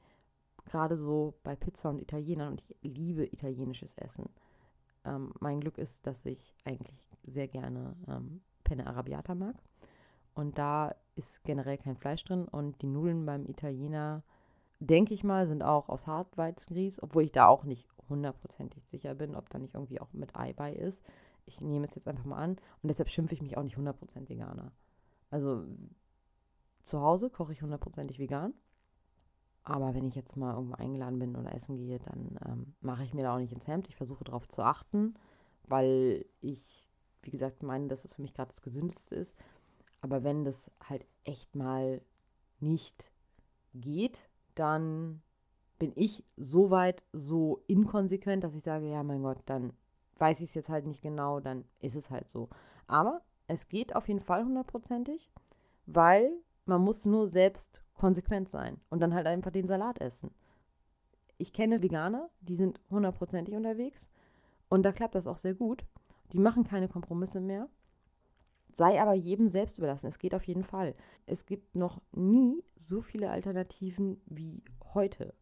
Gerade 0.66 0.98
so 0.98 1.34
bei 1.44 1.56
Pizza 1.56 1.90
und 1.90 2.02
Italienern. 2.02 2.54
Und 2.54 2.64
ich 2.64 2.76
liebe 2.82 3.26
italienisches 3.26 3.96
Essen. 3.96 4.30
Ähm, 5.06 5.34
mein 5.40 5.60
Glück 5.60 5.78
ist, 5.78 6.08
dass 6.08 6.26
ich 6.26 6.56
eigentlich 6.66 7.10
sehr 7.24 7.48
gerne 7.48 7.96
ähm, 8.08 8.42
Penne 8.64 8.88
Arabiata 8.88 9.36
mag. 9.36 9.56
Und 10.34 10.58
da 10.58 10.96
ist 11.16 11.44
generell 11.44 11.78
kein 11.78 11.98
Fleisch 11.98 12.24
drin. 12.24 12.46
Und 12.46 12.82
die 12.82 12.88
Nudeln 12.88 13.26
beim 13.26 13.46
Italiener, 13.46 14.24
denke 14.80 15.14
ich 15.14 15.24
mal, 15.24 15.48
sind 15.48 15.64
auch 15.64 15.90
aus 15.90 16.08
Hartweizengrieß, 16.08 17.04
obwohl 17.04 17.24
ich 17.24 17.32
da 17.32 17.48
auch 17.48 17.64
nicht 17.64 17.90
hundertprozentig 18.10 18.86
sicher 18.88 19.16
bin, 19.16 19.36
ob 19.36 19.50
da 19.50 19.60
nicht 19.60 19.74
irgendwie 19.74 20.00
auch 20.00 20.14
mit 20.14 20.36
Ei 20.36 20.54
bei 20.54 20.74
ist. 20.74 21.04
Ich 21.46 21.60
nehme 21.62 21.86
es 21.86 21.96
jetzt 21.96 22.08
einfach 22.08 22.26
mal 22.26 22.38
an. 22.38 22.52
Und 22.82 22.90
deshalb 22.90 23.10
schimpfe 23.10 23.34
ich 23.34 23.42
mich 23.42 23.58
auch 23.58 23.64
nicht 23.64 23.78
100% 23.78 24.30
Veganer. 24.30 24.72
Also 25.30 25.66
zu 26.84 27.02
Hause 27.02 27.30
koche 27.30 27.54
ich 27.54 27.62
hundertprozentig 27.62 28.20
vegan. 28.20 28.54
Aber 29.64 29.94
wenn 29.94 30.08
ich 30.08 30.16
jetzt 30.16 30.38
mal 30.38 30.56
irgendwo 30.56 30.76
eingeladen 30.76 31.20
bin 31.20 31.36
oder 31.36 31.54
essen 31.54 31.78
gehe, 31.78 32.00
dann 32.00 32.40
ähm, 32.46 32.74
mache 32.82 33.04
ich 33.04 33.14
mir 33.14 33.24
da 33.24 33.36
auch 33.36 33.40
nicht 33.40 33.54
ins 33.54 33.68
Hemd. 33.68 33.88
Ich 33.88 33.96
versuche 33.96 34.24
darauf 34.24 34.48
zu 34.48 34.64
achten, 34.64 35.16
weil 35.68 36.26
ich, 36.42 36.90
wie 37.22 37.32
gesagt, 37.32 37.62
meine, 37.62 37.88
dass 37.88 38.04
es 38.04 38.14
für 38.16 38.22
mich 38.22 38.34
gerade 38.34 38.50
das 38.50 38.62
Gesündeste 38.62 39.16
ist. 39.16 39.36
Aber 40.02 40.24
wenn 40.24 40.44
das 40.44 40.72
halt 40.84 41.06
echt 41.24 41.56
mal 41.56 42.02
nicht 42.60 43.12
geht, 43.76 44.20
dann 44.56 45.22
bin 45.78 45.92
ich 45.96 46.24
so 46.38 46.72
weit 46.72 47.04
so 47.14 47.64
inkonsequent, 47.68 48.44
dass 48.44 48.56
ich 48.56 48.64
sage, 48.64 48.90
ja, 48.90 49.04
mein 49.04 49.22
Gott, 49.22 49.40
dann 49.46 49.74
weiß 50.18 50.42
ich 50.42 50.50
es 50.50 50.56
jetzt 50.56 50.70
halt 50.70 50.86
nicht 50.86 51.02
genau, 51.02 51.40
dann 51.40 51.66
ist 51.80 51.96
es 51.96 52.10
halt 52.10 52.30
so. 52.30 52.50
Aber 52.88 53.22
es 53.48 53.68
geht 53.68 53.96
auf 53.96 54.08
jeden 54.08 54.20
Fall 54.20 54.44
hundertprozentig, 54.44 55.32
weil 55.86 56.32
man 56.72 56.82
muss 56.82 57.06
nur 57.06 57.28
selbst 57.28 57.82
konsequent 57.94 58.50
sein 58.50 58.80
und 58.90 59.00
dann 59.00 59.14
halt 59.14 59.28
einfach 59.28 59.52
den 59.52 59.68
Salat 59.68 60.00
essen. 60.00 60.32
Ich 61.38 61.54
kenne 61.54 61.82
Veganer, 61.82 62.30
die 62.42 62.56
sind 62.56 62.80
hundertprozentig 62.90 63.56
unterwegs 63.56 64.10
und 64.70 64.84
da 64.84 64.92
klappt 64.92 65.16
das 65.16 65.28
auch 65.28 65.38
sehr 65.38 65.54
gut. 65.54 65.86
Die 66.34 66.40
machen 66.40 66.64
keine 66.64 66.88
Kompromisse 66.88 67.42
mehr 67.42 67.68
sei 68.74 69.02
aber 69.02 69.14
jedem 69.14 69.48
selbst 69.48 69.78
überlassen. 69.78 70.08
Es 70.08 70.20
geht 70.20 70.34
auf 70.34 70.44
jeden 70.44 70.64
Fall. 70.64 70.96
Es 71.26 71.46
gibt 71.46 71.76
noch 71.76 72.02
nie 72.12 72.64
so 72.76 73.02
viele 73.02 73.30
Alternativen 73.30 74.22
wie 74.26 74.64
heute. 74.94 75.34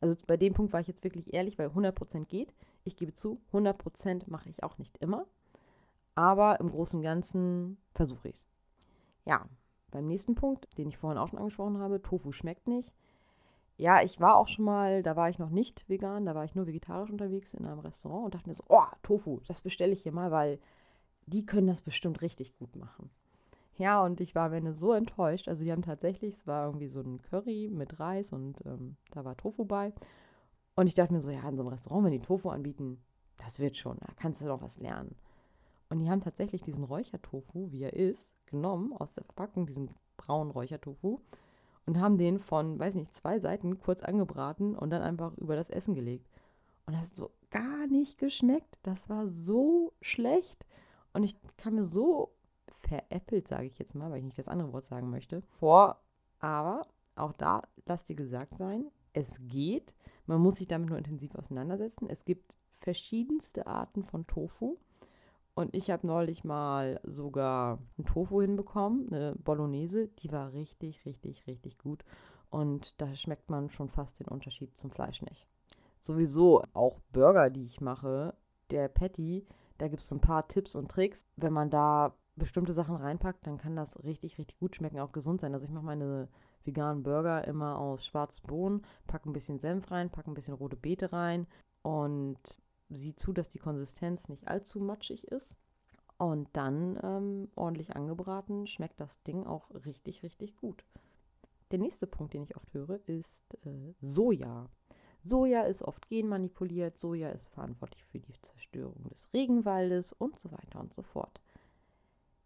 Also 0.00 0.16
bei 0.26 0.36
dem 0.36 0.52
Punkt 0.52 0.72
war 0.72 0.80
ich 0.80 0.88
jetzt 0.88 1.04
wirklich 1.04 1.32
ehrlich, 1.32 1.58
weil 1.58 1.68
100% 1.68 2.26
geht. 2.26 2.52
Ich 2.84 2.96
gebe 2.96 3.12
zu, 3.12 3.40
100% 3.52 4.24
mache 4.26 4.48
ich 4.48 4.62
auch 4.62 4.78
nicht 4.78 4.98
immer. 4.98 5.26
Aber 6.14 6.60
im 6.60 6.70
Großen 6.70 6.98
und 6.98 7.02
Ganzen 7.02 7.78
versuche 7.94 8.28
ich 8.28 8.34
es. 8.34 8.50
Ja, 9.24 9.46
beim 9.90 10.06
nächsten 10.06 10.34
Punkt, 10.34 10.68
den 10.78 10.88
ich 10.88 10.98
vorhin 10.98 11.18
auch 11.18 11.28
schon 11.28 11.38
angesprochen 11.38 11.78
habe, 11.78 12.02
Tofu 12.02 12.32
schmeckt 12.32 12.66
nicht. 12.66 12.92
Ja, 13.78 14.02
ich 14.02 14.20
war 14.20 14.36
auch 14.36 14.48
schon 14.48 14.64
mal, 14.64 15.02
da 15.02 15.16
war 15.16 15.28
ich 15.28 15.38
noch 15.38 15.50
nicht 15.50 15.88
vegan, 15.88 16.24
da 16.24 16.34
war 16.34 16.44
ich 16.44 16.54
nur 16.54 16.66
vegetarisch 16.66 17.10
unterwegs 17.10 17.52
in 17.52 17.66
einem 17.66 17.80
Restaurant 17.80 18.24
und 18.24 18.34
dachte 18.34 18.48
mir 18.48 18.54
so, 18.54 18.64
oh, 18.68 18.86
Tofu, 19.02 19.40
das 19.46 19.60
bestelle 19.60 19.92
ich 19.92 20.02
hier 20.02 20.12
mal, 20.12 20.30
weil 20.30 20.58
die 21.26 21.44
können 21.44 21.66
das 21.66 21.82
bestimmt 21.82 22.22
richtig 22.22 22.56
gut 22.58 22.74
machen. 22.76 23.10
Ja, 23.78 24.02
und 24.02 24.20
ich 24.20 24.34
war 24.34 24.46
am 24.46 24.54
Ende 24.54 24.72
so 24.72 24.92
enttäuscht. 24.92 25.48
Also, 25.48 25.62
die 25.62 25.70
haben 25.70 25.82
tatsächlich, 25.82 26.34
es 26.34 26.46
war 26.46 26.66
irgendwie 26.66 26.88
so 26.88 27.00
ein 27.00 27.20
Curry 27.22 27.68
mit 27.70 28.00
Reis 28.00 28.32
und 28.32 28.56
ähm, 28.64 28.96
da 29.10 29.24
war 29.24 29.36
Tofu 29.36 29.66
bei. 29.66 29.92
Und 30.76 30.86
ich 30.86 30.94
dachte 30.94 31.12
mir 31.12 31.20
so, 31.20 31.30
ja, 31.30 31.46
in 31.48 31.56
so 31.56 31.62
einem 31.62 31.72
Restaurant, 31.72 32.04
wenn 32.04 32.12
die 32.12 32.20
Tofu 32.20 32.48
anbieten, 32.48 33.02
das 33.36 33.58
wird 33.58 33.76
schon, 33.76 33.98
da 34.00 34.08
kannst 34.16 34.40
du 34.40 34.46
noch 34.46 34.62
was 34.62 34.78
lernen. 34.78 35.14
Und 35.88 36.00
die 36.00 36.10
haben 36.10 36.20
tatsächlich 36.20 36.62
diesen 36.62 36.84
Räuchertofu, 36.84 37.70
wie 37.70 37.82
er 37.82 37.92
ist, 37.92 38.26
genommen 38.46 38.92
aus 38.92 39.12
der 39.12 39.24
Verpackung, 39.24 39.66
diesen 39.66 39.90
braunen 40.16 40.50
Räuchertofu, 40.50 41.20
und 41.86 42.00
haben 42.00 42.18
den 42.18 42.40
von, 42.40 42.78
weiß 42.78 42.94
nicht, 42.94 43.14
zwei 43.14 43.38
Seiten 43.38 43.78
kurz 43.78 44.02
angebraten 44.02 44.74
und 44.74 44.90
dann 44.90 45.02
einfach 45.02 45.36
über 45.36 45.54
das 45.54 45.70
Essen 45.70 45.94
gelegt. 45.94 46.28
Und 46.86 46.94
das 46.94 47.02
hat 47.02 47.16
so 47.16 47.30
gar 47.50 47.86
nicht 47.86 48.18
geschmeckt. 48.18 48.78
Das 48.82 49.08
war 49.08 49.28
so 49.28 49.92
schlecht. 50.00 50.66
Und 51.12 51.22
ich 51.22 51.36
kam 51.56 51.76
mir 51.76 51.84
so 51.84 52.32
veräppelt, 52.80 53.48
sage 53.48 53.66
ich 53.66 53.78
jetzt 53.78 53.94
mal, 53.94 54.10
weil 54.10 54.18
ich 54.18 54.24
nicht 54.24 54.38
das 54.38 54.48
andere 54.48 54.72
Wort 54.72 54.88
sagen 54.88 55.10
möchte, 55.10 55.42
vor. 55.58 56.00
Aber 56.38 56.86
auch 57.14 57.32
da, 57.32 57.62
lass 57.86 58.04
dir 58.04 58.16
gesagt 58.16 58.56
sein, 58.58 58.90
es 59.12 59.40
geht. 59.48 59.94
Man 60.26 60.40
muss 60.40 60.56
sich 60.56 60.68
damit 60.68 60.88
nur 60.88 60.98
intensiv 60.98 61.34
auseinandersetzen. 61.34 62.08
Es 62.08 62.24
gibt 62.24 62.54
verschiedenste 62.80 63.66
Arten 63.66 64.02
von 64.04 64.26
Tofu. 64.26 64.76
Und 65.56 65.74
ich 65.74 65.90
habe 65.90 66.06
neulich 66.06 66.44
mal 66.44 67.00
sogar 67.02 67.78
einen 67.96 68.04
Tofu 68.04 68.42
hinbekommen, 68.42 69.10
eine 69.10 69.34
Bolognese, 69.36 70.08
die 70.08 70.30
war 70.30 70.52
richtig, 70.52 71.06
richtig, 71.06 71.46
richtig 71.46 71.78
gut. 71.78 72.04
Und 72.50 72.92
da 72.98 73.14
schmeckt 73.14 73.48
man 73.48 73.70
schon 73.70 73.88
fast 73.88 74.20
den 74.20 74.28
Unterschied 74.28 74.76
zum 74.76 74.90
Fleisch 74.90 75.22
nicht. 75.22 75.48
Sowieso 75.98 76.62
auch 76.74 77.00
Burger, 77.10 77.48
die 77.48 77.64
ich 77.64 77.80
mache, 77.80 78.34
der 78.70 78.88
Patty, 78.88 79.46
da 79.78 79.88
gibt 79.88 80.02
es 80.02 80.08
so 80.08 80.16
ein 80.16 80.20
paar 80.20 80.46
Tipps 80.46 80.74
und 80.74 80.90
Tricks. 80.90 81.24
Wenn 81.36 81.54
man 81.54 81.70
da 81.70 82.14
bestimmte 82.34 82.74
Sachen 82.74 82.96
reinpackt, 82.96 83.46
dann 83.46 83.56
kann 83.56 83.76
das 83.76 84.04
richtig, 84.04 84.36
richtig 84.36 84.58
gut 84.58 84.76
schmecken, 84.76 85.00
auch 85.00 85.12
gesund 85.12 85.40
sein. 85.40 85.54
Also 85.54 85.64
ich 85.64 85.72
mache 85.72 85.86
meine 85.86 86.28
veganen 86.64 87.02
Burger 87.02 87.48
immer 87.48 87.78
aus 87.78 88.04
schwarzen 88.04 88.46
Bohnen, 88.46 88.82
packe 89.06 89.30
ein 89.30 89.32
bisschen 89.32 89.58
Senf 89.58 89.90
rein, 89.90 90.10
packe 90.10 90.30
ein 90.30 90.34
bisschen 90.34 90.52
rote 90.52 90.76
Beete 90.76 91.14
rein 91.14 91.46
und 91.80 92.38
sieh 92.90 93.14
zu, 93.14 93.32
dass 93.32 93.48
die 93.48 93.58
Konsistenz 93.58 94.28
nicht 94.28 94.48
allzu 94.48 94.80
matschig 94.80 95.26
ist. 95.28 95.56
Und 96.18 96.48
dann 96.54 96.98
ähm, 97.02 97.48
ordentlich 97.56 97.94
angebraten, 97.94 98.66
schmeckt 98.66 99.00
das 99.00 99.22
Ding 99.24 99.44
auch 99.44 99.68
richtig, 99.84 100.22
richtig 100.22 100.56
gut. 100.56 100.82
Der 101.72 101.78
nächste 101.78 102.06
Punkt, 102.06 102.32
den 102.32 102.44
ich 102.44 102.56
oft 102.56 102.72
höre, 102.72 103.00
ist 103.06 103.54
äh, 103.66 103.92
Soja. 104.00 104.70
Soja 105.22 105.62
ist 105.62 105.82
oft 105.82 106.08
genmanipuliert, 106.08 106.96
Soja 106.96 107.30
ist 107.30 107.48
verantwortlich 107.48 108.04
für 108.04 108.20
die 108.20 108.40
Zerstörung 108.40 109.08
des 109.10 109.28
Regenwaldes 109.34 110.12
und 110.12 110.38
so 110.38 110.52
weiter 110.52 110.80
und 110.80 110.94
so 110.94 111.02
fort. 111.02 111.40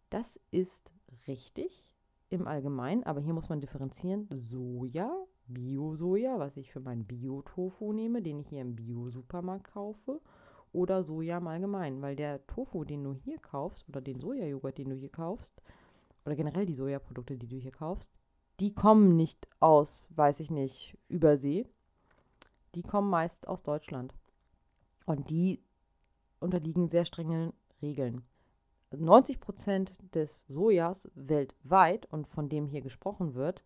Das 0.09 0.39
ist 0.49 0.91
richtig 1.27 1.85
im 2.29 2.47
Allgemeinen, 2.47 3.03
aber 3.03 3.21
hier 3.21 3.33
muss 3.33 3.49
man 3.49 3.61
differenzieren. 3.61 4.27
Soja, 4.31 5.13
Bio-Soja, 5.53 6.39
was 6.39 6.57
ich 6.57 6.71
für 6.71 6.79
meinen 6.79 7.05
Bio-Tofu 7.05 7.93
nehme, 7.93 8.21
den 8.21 8.39
ich 8.39 8.49
hier 8.49 8.61
im 8.61 8.75
Bio-Supermarkt 8.75 9.73
kaufe, 9.73 10.21
oder 10.73 11.03
Soja 11.03 11.37
im 11.37 11.47
Allgemeinen, 11.47 12.01
weil 12.01 12.15
der 12.15 12.45
Tofu, 12.47 12.85
den 12.85 13.03
du 13.03 13.13
hier 13.13 13.39
kaufst, 13.39 13.87
oder 13.89 14.01
den 14.01 14.19
Sojajoghurt, 14.19 14.77
den 14.77 14.89
du 14.89 14.95
hier 14.95 15.09
kaufst, 15.09 15.61
oder 16.25 16.35
generell 16.35 16.65
die 16.65 16.75
Sojaprodukte, 16.75 17.37
die 17.37 17.47
du 17.47 17.57
hier 17.57 17.71
kaufst, 17.71 18.13
die 18.59 18.73
kommen 18.73 19.15
nicht 19.17 19.47
aus, 19.59 20.07
weiß 20.15 20.39
ich 20.39 20.51
nicht, 20.51 20.97
Übersee, 21.09 21.65
die 22.75 22.83
kommen 22.83 23.09
meist 23.09 23.47
aus 23.47 23.63
Deutschland. 23.63 24.13
Und 25.05 25.29
die 25.29 25.61
unterliegen 26.39 26.87
sehr 26.87 27.05
strengen 27.05 27.53
Regeln. 27.81 28.23
90 28.91 29.39
Prozent 29.39 29.93
des 30.13 30.45
Sojas 30.47 31.09
weltweit 31.15 32.05
und 32.11 32.27
von 32.27 32.49
dem 32.49 32.67
hier 32.67 32.81
gesprochen 32.81 33.33
wird, 33.33 33.63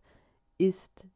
ist 0.58 1.06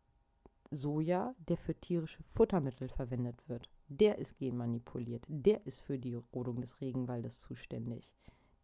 Soja, 0.70 1.34
der 1.48 1.56
für 1.56 1.74
tierische 1.74 2.22
Futtermittel 2.34 2.88
verwendet 2.88 3.36
wird. 3.48 3.68
Der 3.88 4.18
ist 4.18 4.36
genmanipuliert. 4.38 5.25
Der 5.26 5.66
ist 5.66 5.80
für 5.80 5.99
die 5.99 6.14
Rodung 6.14 6.60
des 6.60 6.80
Regenwaldes 6.80 7.40
zuständig. 7.40 8.12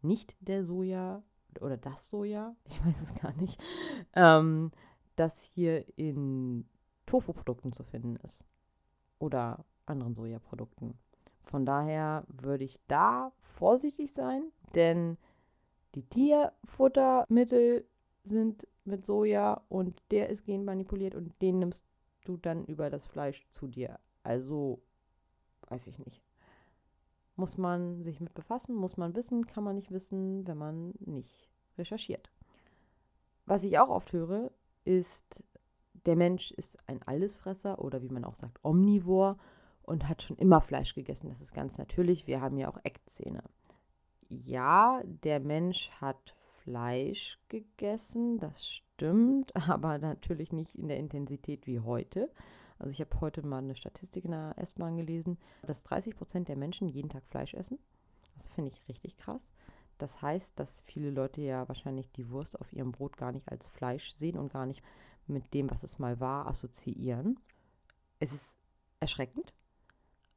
Nicht 0.01 0.35
der 0.39 0.63
Soja 0.63 1.23
oder 1.59 1.77
das 1.77 2.07
Soja, 2.07 2.55
ich 2.65 2.85
weiß 2.85 3.01
es 3.01 3.21
gar 3.21 3.33
nicht, 3.33 3.61
ähm, 4.15 4.71
das 5.15 5.41
hier 5.41 5.85
in 5.97 6.65
Tofu-Produkten 7.05 7.73
zu 7.73 7.83
finden 7.83 8.15
ist 8.17 8.43
oder 9.19 9.65
anderen 9.85 10.13
Sojaprodukten. 10.13 10.97
Von 11.43 11.65
daher 11.65 12.25
würde 12.27 12.65
ich 12.65 12.79
da 12.87 13.31
vorsichtig 13.39 14.13
sein, 14.13 14.51
denn 14.75 15.17
die 15.95 16.03
Tierfuttermittel 16.03 17.85
sind 18.23 18.67
mit 18.83 19.05
Soja 19.05 19.61
und 19.69 20.01
der 20.11 20.29
ist 20.29 20.45
genmanipuliert 20.45 21.15
und 21.15 21.41
den 21.41 21.59
nimmst 21.59 21.86
du 22.27 22.37
dann 22.37 22.65
über 22.65 22.89
das 22.89 23.05
Fleisch 23.05 23.47
zu 23.49 23.67
dir. 23.67 23.99
Also, 24.23 24.81
weiß 25.69 25.87
ich 25.87 25.99
nicht. 25.99 26.21
Muss 27.35 27.57
man 27.57 28.03
sich 28.03 28.19
mit 28.19 28.33
befassen, 28.33 28.75
muss 28.75 28.97
man 28.97 29.15
wissen, 29.15 29.45
kann 29.45 29.63
man 29.63 29.75
nicht 29.75 29.91
wissen, 29.91 30.47
wenn 30.47 30.57
man 30.57 30.93
nicht 30.99 31.49
recherchiert. 31.77 32.31
Was 33.45 33.63
ich 33.63 33.77
auch 33.79 33.89
oft 33.89 34.11
höre, 34.11 34.51
ist 34.83 35.43
der 36.05 36.15
Mensch 36.15 36.51
ist 36.51 36.77
ein 36.87 37.03
Allesfresser 37.03 37.79
oder 37.79 38.01
wie 38.01 38.09
man 38.09 38.23
auch 38.23 38.35
sagt, 38.35 38.63
Omnivor 38.63 39.37
und 39.83 40.07
hat 40.07 40.21
schon 40.21 40.37
immer 40.37 40.61
Fleisch 40.61 40.95
gegessen. 40.95 41.29
Das 41.29 41.41
ist 41.41 41.53
ganz 41.53 41.77
natürlich. 41.77 42.27
Wir 42.27 42.41
haben 42.41 42.57
ja 42.57 42.69
auch 42.69 42.79
Eckzähne. 42.83 43.43
Ja, 44.29 45.01
der 45.05 45.39
Mensch 45.39 45.89
hat 46.01 46.35
Fleisch 46.63 47.39
gegessen, 47.47 48.39
das 48.39 48.67
stimmt, 48.67 48.86
aber 49.53 49.97
natürlich 49.97 50.51
nicht 50.51 50.75
in 50.75 50.87
der 50.87 50.97
Intensität 50.97 51.67
wie 51.67 51.79
heute. 51.79 52.29
Also 52.79 52.91
ich 52.91 52.99
habe 52.99 53.21
heute 53.21 53.45
mal 53.45 53.59
eine 53.59 53.75
Statistik 53.75 54.25
in 54.25 54.31
der 54.31 54.53
S-Bahn 54.57 54.97
gelesen, 54.97 55.37
dass 55.63 55.83
30 55.83 56.15
Prozent 56.15 56.47
der 56.47 56.57
Menschen 56.57 56.87
jeden 56.89 57.09
Tag 57.09 57.23
Fleisch 57.25 57.53
essen. 57.53 57.79
Das 58.35 58.47
finde 58.47 58.71
ich 58.71 58.87
richtig 58.87 59.17
krass. 59.17 59.51
Das 59.97 60.21
heißt, 60.21 60.59
dass 60.59 60.81
viele 60.81 61.09
Leute 61.09 61.41
ja 61.41 61.67
wahrscheinlich 61.67 62.11
die 62.11 62.29
Wurst 62.29 62.59
auf 62.59 62.71
ihrem 62.71 62.91
Brot 62.91 63.17
gar 63.17 63.31
nicht 63.31 63.49
als 63.51 63.65
Fleisch 63.67 64.15
sehen 64.15 64.37
und 64.37 64.53
gar 64.53 64.67
nicht 64.67 64.83
mit 65.25 65.53
dem, 65.53 65.69
was 65.71 65.83
es 65.83 65.97
mal 65.97 66.19
war, 66.19 66.47
assoziieren. 66.47 67.39
Es 68.19 68.31
ist 68.31 68.45
erschreckend, 68.99 69.53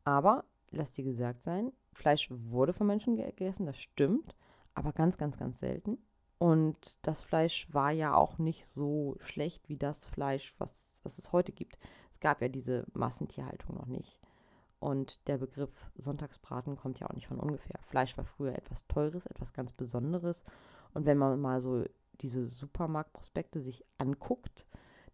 aber 0.04 0.44
lass 0.70 0.92
dir 0.92 1.04
gesagt 1.04 1.42
sein, 1.42 1.72
Fleisch 1.92 2.28
wurde 2.30 2.72
von 2.72 2.86
Menschen 2.86 3.16
gegessen, 3.16 3.66
das 3.66 3.78
stimmt, 3.78 4.34
aber 4.74 4.92
ganz, 4.92 5.18
ganz, 5.18 5.36
ganz 5.36 5.58
selten. 5.58 5.98
Und 6.40 6.96
das 7.02 7.22
Fleisch 7.22 7.68
war 7.70 7.90
ja 7.90 8.14
auch 8.14 8.38
nicht 8.38 8.64
so 8.64 9.18
schlecht 9.20 9.68
wie 9.68 9.76
das 9.76 10.06
Fleisch, 10.06 10.54
was, 10.56 10.72
was 11.02 11.18
es 11.18 11.32
heute 11.32 11.52
gibt. 11.52 11.78
Es 12.14 12.20
gab 12.20 12.40
ja 12.40 12.48
diese 12.48 12.86
Massentierhaltung 12.94 13.76
noch 13.76 13.84
nicht. 13.84 14.18
Und 14.78 15.20
der 15.28 15.36
Begriff 15.36 15.70
Sonntagsbraten 15.96 16.76
kommt 16.76 16.98
ja 16.98 17.10
auch 17.10 17.12
nicht 17.12 17.26
von 17.26 17.38
ungefähr. 17.38 17.78
Fleisch 17.82 18.16
war 18.16 18.24
früher 18.24 18.54
etwas 18.54 18.86
Teures, 18.86 19.26
etwas 19.26 19.52
ganz 19.52 19.70
Besonderes. 19.72 20.42
Und 20.94 21.04
wenn 21.04 21.18
man 21.18 21.38
mal 21.38 21.60
so 21.60 21.84
diese 22.22 22.46
Supermarktprospekte 22.46 23.60
sich 23.60 23.84
anguckt, 23.98 24.64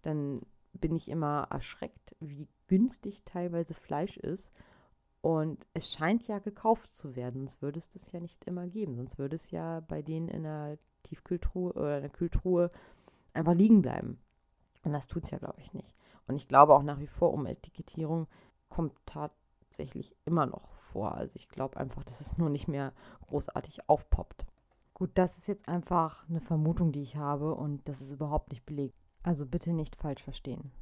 dann 0.02 0.42
bin 0.74 0.94
ich 0.94 1.08
immer 1.08 1.48
erschreckt, 1.50 2.14
wie 2.20 2.46
günstig 2.68 3.24
teilweise 3.24 3.74
Fleisch 3.74 4.16
ist. 4.16 4.54
Und 5.22 5.66
es 5.74 5.92
scheint 5.92 6.28
ja 6.28 6.38
gekauft 6.38 6.94
zu 6.94 7.16
werden, 7.16 7.40
sonst 7.40 7.62
würde 7.62 7.80
es 7.80 7.90
das 7.90 8.12
ja 8.12 8.20
nicht 8.20 8.44
immer 8.44 8.68
geben. 8.68 8.94
Sonst 8.94 9.18
würde 9.18 9.34
es 9.34 9.50
ja 9.50 9.80
bei 9.80 10.02
denen 10.02 10.28
in 10.28 10.44
der 10.44 10.78
Tiefkühltruhe 11.06 11.72
oder 11.72 11.96
in 11.96 12.02
der 12.02 12.10
Kühltruhe 12.10 12.70
einfach 13.32 13.54
liegen 13.54 13.82
bleiben. 13.82 14.18
Und 14.82 14.92
das 14.92 15.08
tut 15.08 15.24
es 15.24 15.30
ja, 15.30 15.38
glaube 15.38 15.60
ich, 15.60 15.72
nicht. 15.72 15.94
Und 16.26 16.36
ich 16.36 16.48
glaube 16.48 16.74
auch 16.74 16.82
nach 16.82 16.98
wie 16.98 17.06
vor, 17.06 17.32
um 17.32 17.46
Etikettierung 17.46 18.26
kommt 18.68 18.94
tatsächlich 19.06 20.14
immer 20.24 20.46
noch 20.46 20.68
vor. 20.92 21.14
Also 21.14 21.36
ich 21.36 21.48
glaube 21.48 21.76
einfach, 21.76 22.02
dass 22.04 22.20
es 22.20 22.38
nur 22.38 22.50
nicht 22.50 22.68
mehr 22.68 22.92
großartig 23.28 23.88
aufpoppt. 23.88 24.46
Gut, 24.94 25.10
das 25.14 25.38
ist 25.38 25.46
jetzt 25.46 25.68
einfach 25.68 26.28
eine 26.28 26.40
Vermutung, 26.40 26.92
die 26.92 27.02
ich 27.02 27.16
habe 27.16 27.54
und 27.54 27.86
das 27.88 28.00
ist 28.00 28.12
überhaupt 28.12 28.50
nicht 28.50 28.64
belegt. 28.64 28.96
Also 29.22 29.46
bitte 29.46 29.72
nicht 29.72 29.96
falsch 29.96 30.22
verstehen. 30.22 30.72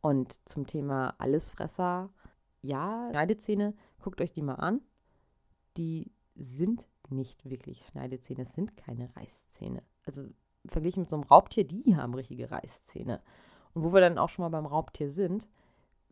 Und 0.00 0.38
zum 0.48 0.66
Thema 0.66 1.14
Allesfresser, 1.18 2.10
ja, 2.62 3.08
Schneidezähne, 3.10 3.74
guckt 4.00 4.20
euch 4.20 4.32
die 4.32 4.42
mal 4.42 4.54
an. 4.54 4.80
Die 5.76 6.10
sind 6.34 6.86
nicht 7.10 7.48
wirklich 7.48 7.84
Schneidezähne, 7.86 8.42
es 8.42 8.52
sind 8.52 8.76
keine 8.76 9.14
Reißzähne. 9.16 9.82
Also 10.04 10.24
verglichen 10.66 11.02
mit 11.02 11.10
so 11.10 11.16
einem 11.16 11.24
Raubtier, 11.24 11.64
die 11.64 11.96
haben 11.96 12.14
richtige 12.14 12.50
Reißzähne. 12.50 13.22
Und 13.74 13.84
wo 13.84 13.92
wir 13.92 14.00
dann 14.00 14.18
auch 14.18 14.28
schon 14.28 14.44
mal 14.44 14.48
beim 14.48 14.66
Raubtier 14.66 15.10
sind, 15.10 15.48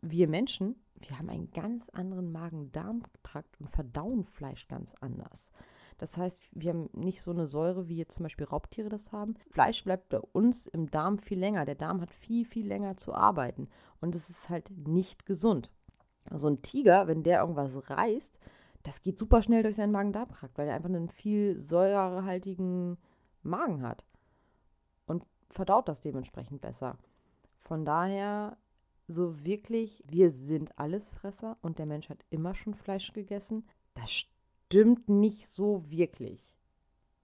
wir 0.01 0.27
Menschen, 0.27 0.75
wir 0.95 1.17
haben 1.17 1.29
einen 1.29 1.51
ganz 1.51 1.89
anderen 1.89 2.31
Magen-Darm-Trakt 2.31 3.59
und 3.59 3.69
verdauen 3.69 4.25
Fleisch 4.25 4.67
ganz 4.67 4.93
anders. 5.01 5.51
Das 5.97 6.17
heißt, 6.17 6.49
wir 6.53 6.71
haben 6.71 6.89
nicht 6.93 7.21
so 7.21 7.31
eine 7.31 7.47
Säure, 7.47 7.89
wie 7.89 7.97
jetzt 7.97 8.13
zum 8.13 8.23
Beispiel 8.23 8.45
Raubtiere 8.45 8.89
das 8.89 9.11
haben. 9.11 9.35
Fleisch 9.49 9.83
bleibt 9.83 10.09
bei 10.09 10.19
uns 10.19 10.67
im 10.67 10.91
Darm 10.91 11.17
viel 11.17 11.39
länger. 11.39 11.65
Der 11.65 11.75
Darm 11.75 12.01
hat 12.01 12.11
viel, 12.11 12.45
viel 12.45 12.67
länger 12.67 12.97
zu 12.97 13.15
arbeiten. 13.15 13.67
Und 13.99 14.13
es 14.13 14.29
ist 14.29 14.49
halt 14.49 14.69
nicht 14.87 15.25
gesund. 15.25 15.71
So 16.25 16.33
also 16.33 16.47
ein 16.49 16.61
Tiger, 16.61 17.07
wenn 17.07 17.23
der 17.23 17.39
irgendwas 17.41 17.89
reißt, 17.89 18.37
das 18.87 19.03
geht 19.03 19.17
super 19.17 19.41
schnell 19.41 19.63
durch 19.63 19.75
seinen 19.75 19.91
Magen-Darm-Trakt, 19.91 20.57
weil 20.57 20.69
er 20.69 20.75
einfach 20.75 20.87
einen 20.87 21.09
viel 21.09 21.61
säurehaltigen 21.61 22.97
Magen 23.43 23.81
hat. 23.83 24.05
verdaut 25.49 25.89
das 25.89 25.99
dementsprechend 26.01 26.61
besser. 26.61 26.97
Von 27.59 27.83
daher, 27.83 28.55
so 29.07 29.43
wirklich, 29.43 30.03
wir 30.07 30.31
sind 30.31 30.77
Allesfresser 30.79 31.57
und 31.61 31.79
der 31.79 31.85
Mensch 31.85 32.09
hat 32.09 32.23
immer 32.29 32.53
schon 32.53 32.75
Fleisch 32.75 33.11
gegessen. 33.11 33.67
Das 33.95 34.11
stimmt 34.11 35.09
nicht 35.09 35.47
so 35.47 35.83
wirklich. 35.89 36.55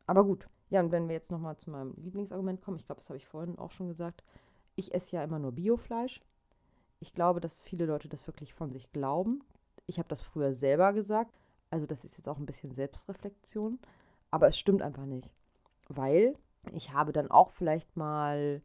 Aber 0.06 0.26
gut. 0.26 0.50
Ja, 0.70 0.82
und 0.82 0.92
wenn 0.92 1.08
wir 1.08 1.16
jetzt 1.16 1.32
nochmal 1.32 1.56
zu 1.56 1.70
meinem 1.70 1.94
Lieblingsargument 1.96 2.62
kommen, 2.62 2.78
ich 2.78 2.86
glaube, 2.86 3.00
das 3.00 3.10
habe 3.10 3.18
ich 3.18 3.28
vorhin 3.28 3.58
auch 3.58 3.72
schon 3.72 3.88
gesagt, 3.88 4.24
ich 4.76 4.94
esse 4.94 5.16
ja 5.16 5.24
immer 5.24 5.40
nur 5.40 5.54
Biofleisch. 5.54 6.20
Ich 7.00 7.14
glaube, 7.14 7.40
dass 7.40 7.62
viele 7.62 7.86
Leute 7.86 8.10
das 8.10 8.28
wirklich 8.28 8.54
von 8.54 8.72
sich 8.72 8.92
glauben. 8.92 9.44
Ich 9.86 9.98
habe 9.98 10.10
das 10.10 10.22
früher 10.22 10.54
selber 10.54 10.92
gesagt. 10.92 11.34
Also 11.74 11.88
das 11.88 12.06
ist 12.06 12.18
jetzt 12.18 12.30
auch 12.30 12.38
ein 12.38 12.46
bisschen 12.46 12.72
Selbstreflexion. 12.72 13.80
Aber 14.30 14.48
es 14.48 14.60
stimmt 14.60 14.84
einfach 14.84 15.08
nicht. 15.08 15.34
Weil 15.88 16.38
ich 16.72 16.94
habe 16.94 17.14
dann 17.14 17.32
auch 17.32 17.50
vielleicht 17.50 17.98
mal 17.98 18.62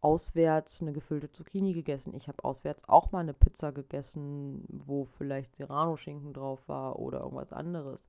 auswärts 0.00 0.82
eine 0.82 0.92
gefüllte 0.92 1.30
Zucchini 1.30 1.74
gegessen. 1.74 2.12
Ich 2.12 2.26
habe 2.26 2.42
auswärts 2.42 2.88
auch 2.88 3.12
mal 3.12 3.20
eine 3.20 3.34
Pizza 3.34 3.70
gegessen, 3.70 4.64
wo 4.68 5.04
vielleicht 5.04 5.54
Serrano-Schinken 5.54 6.32
drauf 6.32 6.66
war 6.66 6.98
oder 6.98 7.20
irgendwas 7.20 7.52
anderes. 7.52 8.08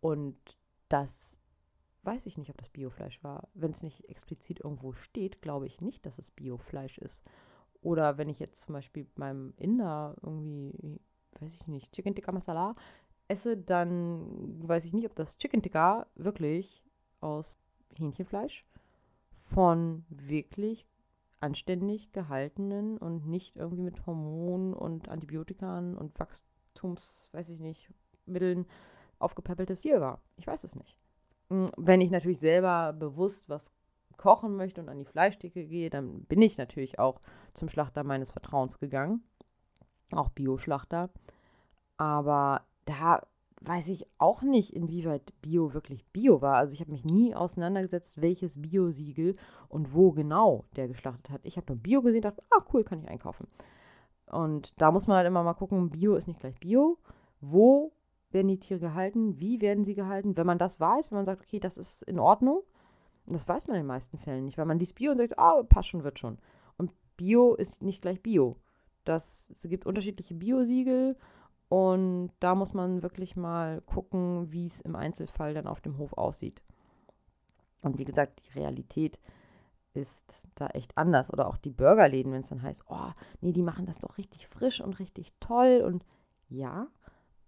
Und 0.00 0.36
das 0.88 1.36
weiß 2.04 2.26
ich 2.26 2.38
nicht, 2.38 2.50
ob 2.50 2.58
das 2.58 2.68
Biofleisch 2.68 3.24
war. 3.24 3.48
Wenn 3.54 3.72
es 3.72 3.82
nicht 3.82 4.08
explizit 4.08 4.60
irgendwo 4.60 4.92
steht, 4.92 5.42
glaube 5.42 5.66
ich 5.66 5.80
nicht, 5.80 6.06
dass 6.06 6.18
es 6.18 6.30
Biofleisch 6.30 6.98
ist. 6.98 7.24
Oder 7.82 8.16
wenn 8.16 8.28
ich 8.28 8.38
jetzt 8.38 8.60
zum 8.60 8.74
Beispiel 8.74 9.08
beim 9.16 9.54
Inder 9.56 10.14
irgendwie, 10.22 11.00
weiß 11.40 11.52
ich 11.52 11.66
nicht, 11.66 11.92
Chicken 11.92 12.14
Tikka 12.14 12.30
Masala 12.30 12.76
esse, 13.28 13.56
dann 13.56 14.68
weiß 14.68 14.84
ich 14.84 14.92
nicht, 14.92 15.06
ob 15.06 15.14
das 15.14 15.38
Chicken 15.38 15.62
Tikka 15.62 16.06
wirklich 16.14 16.84
aus 17.20 17.58
Hähnchenfleisch 17.94 18.64
von 19.44 20.04
wirklich 20.08 20.86
anständig 21.40 22.12
gehaltenen 22.12 22.98
und 22.98 23.26
nicht 23.26 23.56
irgendwie 23.56 23.82
mit 23.82 24.06
Hormonen 24.06 24.74
und 24.74 25.08
Antibiotikern 25.08 25.96
und 25.96 26.18
Wachstums, 26.18 27.28
weiß 27.32 27.48
ich 27.50 27.60
nicht, 27.60 27.90
Mitteln 28.26 28.66
aufgepäppeltes 29.18 29.82
Tier 29.82 30.00
war. 30.00 30.20
Ich 30.36 30.46
weiß 30.46 30.64
es 30.64 30.76
nicht. 30.76 30.96
Hm, 31.50 31.70
wenn 31.76 32.00
ich 32.00 32.10
natürlich 32.10 32.40
selber 32.40 32.92
bewusst 32.92 33.48
was 33.48 33.70
kochen 34.16 34.56
möchte 34.56 34.80
und 34.80 34.88
an 34.88 34.98
die 34.98 35.04
Fleischtheke 35.04 35.66
gehe, 35.66 35.90
dann 35.90 36.24
bin 36.24 36.42
ich 36.42 36.58
natürlich 36.58 36.98
auch 36.98 37.20
zum 37.52 37.68
Schlachter 37.68 38.02
meines 38.02 38.30
Vertrauens 38.30 38.78
gegangen. 38.78 39.22
Auch 40.10 40.30
Bioschlachter. 40.30 41.10
Aber 41.98 42.65
da 42.86 43.26
weiß 43.60 43.88
ich 43.88 44.06
auch 44.18 44.42
nicht, 44.42 44.72
inwieweit 44.74 45.32
Bio 45.40 45.74
wirklich 45.74 46.04
Bio 46.06 46.40
war. 46.40 46.56
Also 46.56 46.72
ich 46.72 46.80
habe 46.80 46.92
mich 46.92 47.04
nie 47.04 47.34
auseinandergesetzt, 47.34 48.20
welches 48.20 48.60
Bio-Siegel 48.60 49.36
und 49.68 49.94
wo 49.94 50.12
genau 50.12 50.64
der 50.76 50.88
geschlachtet 50.88 51.30
hat. 51.30 51.40
Ich 51.44 51.56
habe 51.56 51.72
nur 51.72 51.82
Bio 51.82 52.02
gesehen 52.02 52.18
und 52.18 52.24
dachte, 52.26 52.42
ah 52.50 52.64
cool, 52.72 52.84
kann 52.84 53.00
ich 53.00 53.08
einkaufen. 53.08 53.46
Und 54.26 54.80
da 54.80 54.90
muss 54.90 55.06
man 55.06 55.18
halt 55.18 55.26
immer 55.26 55.42
mal 55.42 55.54
gucken, 55.54 55.90
Bio 55.90 56.16
ist 56.16 56.28
nicht 56.28 56.40
gleich 56.40 56.58
Bio. 56.58 56.98
Wo 57.40 57.92
werden 58.30 58.48
die 58.48 58.58
Tiere 58.58 58.80
gehalten? 58.80 59.40
Wie 59.40 59.60
werden 59.60 59.84
sie 59.84 59.94
gehalten? 59.94 60.36
Wenn 60.36 60.46
man 60.46 60.58
das 60.58 60.80
weiß, 60.80 61.10
wenn 61.10 61.16
man 61.16 61.24
sagt, 61.24 61.42
okay, 61.42 61.60
das 61.60 61.78
ist 61.78 62.02
in 62.02 62.18
Ordnung, 62.18 62.62
das 63.26 63.48
weiß 63.48 63.66
man 63.66 63.76
in 63.76 63.82
den 63.82 63.88
meisten 63.88 64.18
Fällen 64.18 64.44
nicht, 64.44 64.58
weil 64.58 64.66
man 64.66 64.78
liest 64.78 64.96
Bio 64.96 65.10
und 65.10 65.16
sagt, 65.16 65.38
ah, 65.38 65.62
passt 65.62 65.88
schon, 65.88 66.04
wird 66.04 66.18
schon. 66.18 66.38
Und 66.76 66.92
Bio 67.16 67.54
ist 67.54 67.82
nicht 67.82 68.02
gleich 68.02 68.22
Bio. 68.22 68.56
Das, 69.04 69.48
es 69.50 69.62
gibt 69.68 69.86
unterschiedliche 69.86 70.34
Bio-Siegel 70.34 71.16
und 71.68 72.30
da 72.40 72.54
muss 72.54 72.74
man 72.74 73.02
wirklich 73.02 73.36
mal 73.36 73.80
gucken, 73.82 74.52
wie 74.52 74.64
es 74.64 74.80
im 74.80 74.94
Einzelfall 74.94 75.54
dann 75.54 75.66
auf 75.66 75.80
dem 75.80 75.98
Hof 75.98 76.12
aussieht. 76.12 76.62
Und 77.82 77.98
wie 77.98 78.04
gesagt, 78.04 78.42
die 78.44 78.58
Realität 78.58 79.18
ist 79.94 80.46
da 80.54 80.68
echt 80.68 80.96
anders. 80.96 81.32
Oder 81.32 81.48
auch 81.48 81.56
die 81.56 81.70
Burgerläden, 81.70 82.32
wenn 82.32 82.40
es 82.40 82.48
dann 82.48 82.62
heißt, 82.62 82.84
oh, 82.88 83.10
nee, 83.40 83.52
die 83.52 83.62
machen 83.62 83.86
das 83.86 83.98
doch 83.98 84.18
richtig 84.18 84.46
frisch 84.46 84.80
und 84.80 84.98
richtig 84.98 85.32
toll. 85.40 85.82
Und 85.84 86.04
ja, 86.48 86.86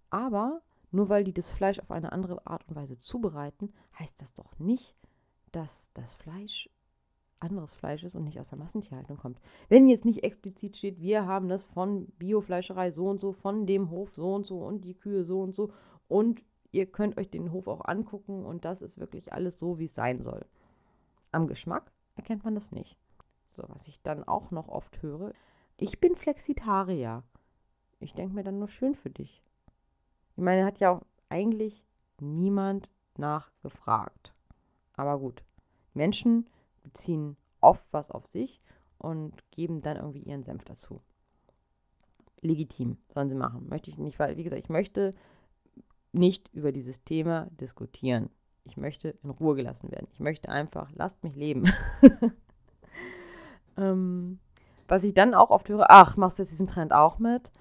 aber 0.09 0.61
nur 0.91 1.09
weil 1.09 1.23
die 1.23 1.33
das 1.33 1.51
Fleisch 1.51 1.79
auf 1.79 1.91
eine 1.91 2.11
andere 2.11 2.45
Art 2.45 2.67
und 2.67 2.75
Weise 2.75 2.97
zubereiten, 2.97 3.71
heißt 3.97 4.21
das 4.21 4.33
doch 4.33 4.57
nicht, 4.59 4.95
dass 5.51 5.91
das 5.93 6.15
Fleisch 6.15 6.69
anderes 7.39 7.73
Fleisch 7.73 8.03
ist 8.03 8.15
und 8.15 8.23
nicht 8.25 8.39
aus 8.39 8.49
der 8.49 8.57
Massentierhaltung 8.57 9.17
kommt. 9.17 9.39
Wenn 9.69 9.87
jetzt 9.87 10.05
nicht 10.05 10.23
explizit 10.23 10.77
steht, 10.77 10.99
wir 10.99 11.25
haben 11.25 11.47
das 11.47 11.65
von 11.65 12.07
Biofleischerei 12.17 12.91
so 12.91 13.07
und 13.07 13.21
so, 13.21 13.31
von 13.33 13.65
dem 13.65 13.89
Hof 13.89 14.11
so 14.15 14.33
und 14.33 14.45
so 14.45 14.59
und 14.59 14.81
die 14.85 14.95
Kühe 14.95 15.23
so 15.23 15.41
und 15.41 15.55
so 15.55 15.71
und 16.07 16.43
ihr 16.71 16.85
könnt 16.85 17.17
euch 17.17 17.29
den 17.29 17.51
Hof 17.51 17.67
auch 17.67 17.85
angucken 17.85 18.45
und 18.45 18.65
das 18.65 18.81
ist 18.81 18.99
wirklich 18.99 19.33
alles 19.33 19.57
so, 19.57 19.79
wie 19.79 19.85
es 19.85 19.95
sein 19.95 20.21
soll. 20.21 20.45
Am 21.31 21.47
Geschmack 21.47 21.91
erkennt 22.15 22.43
man 22.43 22.55
das 22.55 22.71
nicht. 22.71 22.97
So, 23.47 23.63
was 23.67 23.87
ich 23.87 24.01
dann 24.01 24.23
auch 24.23 24.51
noch 24.51 24.67
oft 24.67 25.01
höre, 25.01 25.33
ich 25.77 25.99
bin 25.99 26.15
Flexitarier. 26.15 27.23
Ich 27.99 28.13
denke 28.13 28.35
mir 28.35 28.43
dann 28.43 28.59
nur 28.59 28.67
schön 28.67 28.95
für 28.95 29.09
dich. 29.09 29.43
Ich 30.35 30.43
meine, 30.43 30.65
hat 30.65 30.79
ja 30.79 30.91
auch 30.91 31.01
eigentlich 31.29 31.83
niemand 32.19 32.89
nachgefragt. 33.17 34.33
Aber 34.93 35.19
gut, 35.19 35.43
Menschen 35.93 36.49
beziehen 36.89 37.37
oft 37.61 37.85
was 37.91 38.09
auf 38.09 38.27
sich 38.27 38.61
und 38.97 39.33
geben 39.51 39.81
dann 39.81 39.97
irgendwie 39.97 40.23
ihren 40.23 40.43
Senf 40.43 40.63
dazu. 40.65 41.01
Legitim, 42.41 42.97
sollen 43.13 43.29
sie 43.29 43.35
machen. 43.35 43.67
Möchte 43.69 43.89
ich 43.89 43.97
nicht, 43.97 44.17
weil, 44.17 44.37
wie 44.37 44.43
gesagt, 44.43 44.63
ich 44.63 44.69
möchte 44.69 45.13
nicht 46.11 46.49
über 46.53 46.71
dieses 46.71 47.03
Thema 47.03 47.47
diskutieren. 47.51 48.29
Ich 48.63 48.77
möchte 48.77 49.09
in 49.23 49.29
Ruhe 49.29 49.55
gelassen 49.55 49.91
werden. 49.91 50.07
Ich 50.13 50.19
möchte 50.19 50.49
einfach, 50.49 50.89
lasst 50.93 51.23
mich 51.23 51.35
leben. 51.35 51.71
ähm, 53.77 54.39
was 54.87 55.03
ich 55.03 55.13
dann 55.13 55.33
auch 55.33 55.51
oft 55.51 55.69
höre, 55.69 55.85
ach, 55.89 56.17
machst 56.17 56.39
du 56.39 56.43
jetzt 56.43 56.51
diesen 56.51 56.67
Trend 56.67 56.93
auch 56.93 57.19
mit? 57.19 57.51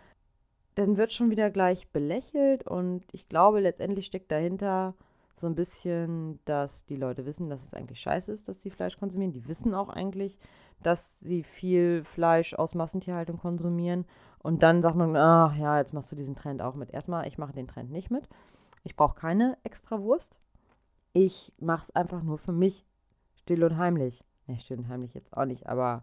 Dann 0.76 0.96
wird 0.96 1.12
schon 1.12 1.30
wieder 1.30 1.50
gleich 1.50 1.90
belächelt 1.90 2.66
und 2.66 3.04
ich 3.12 3.28
glaube, 3.28 3.60
letztendlich 3.60 4.06
steckt 4.06 4.30
dahinter, 4.30 4.94
so 5.38 5.46
ein 5.46 5.54
bisschen, 5.54 6.38
dass 6.44 6.86
die 6.86 6.96
Leute 6.96 7.26
wissen, 7.26 7.48
dass 7.48 7.64
es 7.64 7.74
eigentlich 7.74 8.00
scheiße 8.00 8.32
ist, 8.32 8.48
dass 8.48 8.60
sie 8.60 8.70
Fleisch 8.70 8.98
konsumieren. 8.98 9.32
Die 9.32 9.48
wissen 9.48 9.74
auch 9.74 9.88
eigentlich, 9.88 10.36
dass 10.82 11.20
sie 11.20 11.42
viel 11.42 12.04
Fleisch 12.04 12.54
aus 12.54 12.74
Massentierhaltung 12.74 13.38
konsumieren. 13.38 14.04
Und 14.38 14.62
dann 14.62 14.82
sagt 14.82 14.96
man, 14.96 15.16
ach 15.16 15.56
ja, 15.56 15.78
jetzt 15.78 15.92
machst 15.92 16.12
du 16.12 16.16
diesen 16.16 16.36
Trend 16.36 16.62
auch 16.62 16.74
mit. 16.74 16.90
Erstmal, 16.90 17.26
ich 17.26 17.38
mache 17.38 17.52
den 17.52 17.68
Trend 17.68 17.90
nicht 17.90 18.10
mit. 18.10 18.28
Ich 18.84 18.96
brauche 18.96 19.14
keine 19.14 19.58
extra 19.64 20.00
Wurst. 20.00 20.38
Ich 21.12 21.52
mache 21.58 21.82
es 21.82 21.96
einfach 21.96 22.22
nur 22.22 22.38
für 22.38 22.52
mich. 22.52 22.86
Still 23.34 23.64
und 23.64 23.76
heimlich. 23.76 24.24
Ne, 24.46 24.58
still 24.58 24.78
und 24.78 24.88
heimlich 24.88 25.14
jetzt 25.14 25.36
auch 25.36 25.44
nicht, 25.44 25.66
aber 25.66 26.02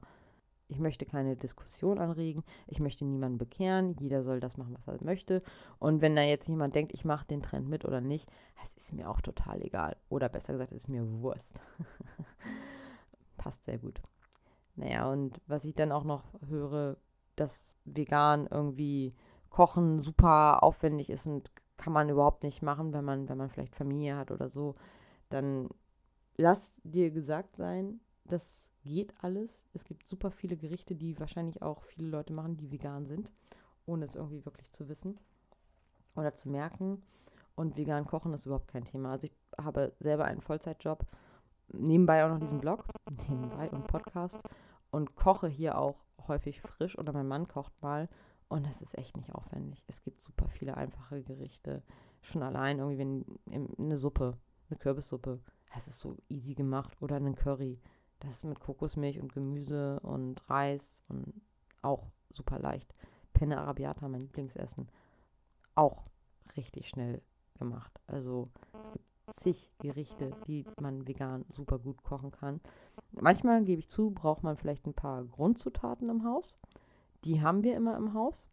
ich 0.68 0.80
möchte 0.80 1.06
keine 1.06 1.36
Diskussion 1.36 2.00
anregen. 2.00 2.44
Ich 2.68 2.80
möchte 2.80 3.06
niemanden 3.06 3.38
bekehren. 3.38 3.96
Jeder 4.00 4.24
soll 4.24 4.40
das 4.40 4.58
machen, 4.58 4.76
was 4.76 4.88
er 4.88 5.04
möchte. 5.04 5.44
Und 5.80 6.02
wenn 6.02 6.16
da 6.16 6.24
jetzt 6.24 6.48
jemand 6.48 6.76
denkt, 6.76 6.94
ich 6.94 7.06
mache 7.06 7.28
den 7.28 7.42
Trend 7.42 7.70
mit 7.70 7.86
oder 7.86 8.02
nicht, 8.02 8.28
das 8.62 8.76
ist 8.76 8.94
mir 8.94 9.10
auch 9.10 9.22
total 9.22 9.62
egal. 9.62 9.96
Oder 10.10 10.30
besser 10.30 10.54
gesagt, 10.54 10.72
ist 10.72 10.88
mir 10.88 11.06
Wurst. 11.22 11.60
Passt 13.38 13.64
sehr 13.66 13.78
gut. 13.78 14.02
Naja, 14.76 15.10
und 15.12 15.40
was 15.48 15.66
ich 15.66 15.76
dann 15.76 15.92
auch 15.92 16.04
noch 16.04 16.24
höre, 16.48 16.98
dass 17.36 17.78
vegan 17.86 18.48
irgendwie 18.50 19.14
Kochen 19.50 20.02
super 20.02 20.64
aufwendig 20.64 21.10
ist 21.10 21.28
und 21.28 21.52
kann 21.78 21.94
man 21.94 22.10
überhaupt 22.10 22.44
nicht 22.44 22.62
machen, 22.62 22.94
wenn 22.94 23.06
man, 23.06 23.30
wenn 23.30 23.38
man 23.38 23.50
vielleicht 23.50 23.76
Familie 23.76 24.18
hat 24.18 24.32
oder 24.32 24.50
so, 24.50 24.76
dann 25.30 25.70
lass 26.38 26.74
dir 26.84 27.12
gesagt 27.12 27.56
sein, 27.56 28.00
dass 28.26 28.65
geht 28.86 29.14
alles. 29.22 29.64
Es 29.74 29.84
gibt 29.84 30.08
super 30.08 30.32
viele 30.32 30.56
Gerichte, 30.56 30.96
die 30.96 31.20
wahrscheinlich 31.20 31.62
auch 31.62 31.84
viele 31.84 32.08
Leute 32.08 32.34
machen, 32.34 32.58
die 32.58 32.72
vegan 32.72 33.06
sind, 33.06 33.30
ohne 33.86 34.06
es 34.06 34.16
irgendwie 34.16 34.46
wirklich 34.46 34.70
zu 34.72 34.88
wissen 34.88 35.20
oder 36.16 36.34
zu 36.34 36.50
merken. 36.50 37.02
Und 37.56 37.78
vegan 37.78 38.06
kochen 38.06 38.34
ist 38.34 38.46
überhaupt 38.46 38.68
kein 38.68 38.86
Thema. 38.86 39.12
Also 39.12 39.28
ich 39.28 39.36
habe 39.58 39.94
selber 40.00 40.26
einen 40.26 40.42
Vollzeitjob, 40.42 41.06
nebenbei 41.70 42.26
auch 42.26 42.30
noch 42.30 42.40
diesen 42.40 42.60
Blog, 42.60 42.86
nebenbei 43.30 43.70
und 43.70 43.88
Podcast 43.88 44.42
und 44.92 45.16
koche 45.16 45.48
hier 45.48 45.78
auch 45.78 46.06
häufig 46.28 46.62
frisch 46.62 46.98
oder 46.98 47.14
mein 47.14 47.28
Mann 47.28 47.48
kocht 47.48 47.74
mal 47.82 48.10
und 48.48 48.66
das 48.66 48.82
ist 48.82 48.98
echt 48.98 49.18
nicht 49.18 49.34
aufwendig. 49.34 49.84
Es 49.88 50.02
gibt 50.04 50.22
super 50.22 50.48
viele 50.48 50.78
einfache 50.78 51.24
Gerichte. 51.24 51.82
Schon 52.22 52.44
allein 52.44 52.80
irgendwie 52.80 53.26
eine 53.78 53.98
Suppe, 53.98 54.38
eine 54.70 54.78
Kürbissuppe. 54.78 55.40
Das 55.74 55.88
ist 55.88 56.00
so 56.00 56.16
easy 56.30 56.54
gemacht. 56.54 56.96
Oder 57.02 57.16
einen 57.16 57.36
Curry. 57.36 57.80
Das 58.20 58.36
ist 58.36 58.44
mit 58.46 58.60
Kokosmilch 58.60 59.20
und 59.20 59.34
Gemüse 59.34 60.00
und 60.02 60.50
Reis 60.50 61.04
und 61.10 61.42
auch 61.82 62.08
super 62.32 62.60
leicht. 62.60 62.94
Penne 63.34 63.60
Arabiata, 63.60 64.08
mein 64.08 64.22
Lieblingsessen. 64.22 64.90
Auch 65.76 66.06
richtig 66.56 66.88
schnell 66.88 67.22
gemacht. 67.58 68.00
Also 68.08 68.50
es 68.74 68.94
gibt 68.94 69.36
zig 69.36 69.72
Gerichte, 69.80 70.32
die 70.48 70.66
man 70.80 71.08
vegan 71.08 71.46
super 71.50 71.80
gut 71.80 72.02
kochen 72.04 72.32
kann. 72.32 72.62
Manchmal, 73.12 73.64
gebe 73.64 73.80
ich 73.80 73.88
zu, 73.88 74.12
braucht 74.12 74.44
man 74.44 74.58
vielleicht 74.58 74.86
ein 74.86 74.94
paar 74.94 75.24
Grundzutaten 75.26 76.10
im 76.10 76.24
Haus. 76.24 76.58
Die 77.24 77.42
haben 77.42 77.64
wir 77.64 77.76
immer 77.76 77.98
im 77.98 78.14
Haus. 78.14 78.50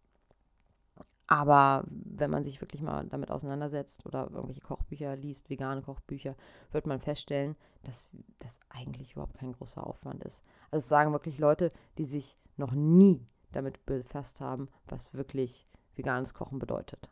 Aber 1.27 1.85
wenn 1.89 2.31
man 2.31 2.43
sich 2.43 2.61
wirklich 2.61 2.83
mal 2.83 3.07
damit 3.07 3.31
auseinandersetzt 3.31 4.05
oder 4.05 4.29
irgendwelche 4.31 4.61
Kochbücher 4.61 5.17
liest, 5.17 5.51
vegane 5.51 5.83
Kochbücher, 5.83 6.35
wird 6.73 6.87
man 6.87 7.01
feststellen, 7.01 7.57
dass 7.85 8.09
das 8.39 8.61
eigentlich 8.69 9.13
überhaupt 9.13 9.39
kein 9.39 9.53
großer 9.53 9.87
Aufwand 9.87 10.25
ist. 10.25 10.43
Also 10.71 10.79
es 10.79 10.89
sagen 10.89 11.13
wirklich 11.13 11.39
Leute, 11.39 11.71
die 11.99 12.05
sich 12.05 12.37
noch 12.57 12.73
nie 12.73 13.27
damit 13.53 13.85
befasst 13.87 14.41
haben, 14.41 14.69
was 14.87 15.15
wirklich 15.15 15.67
veganes 15.95 16.35
Kochen 16.35 16.59
bedeutet. 16.59 17.09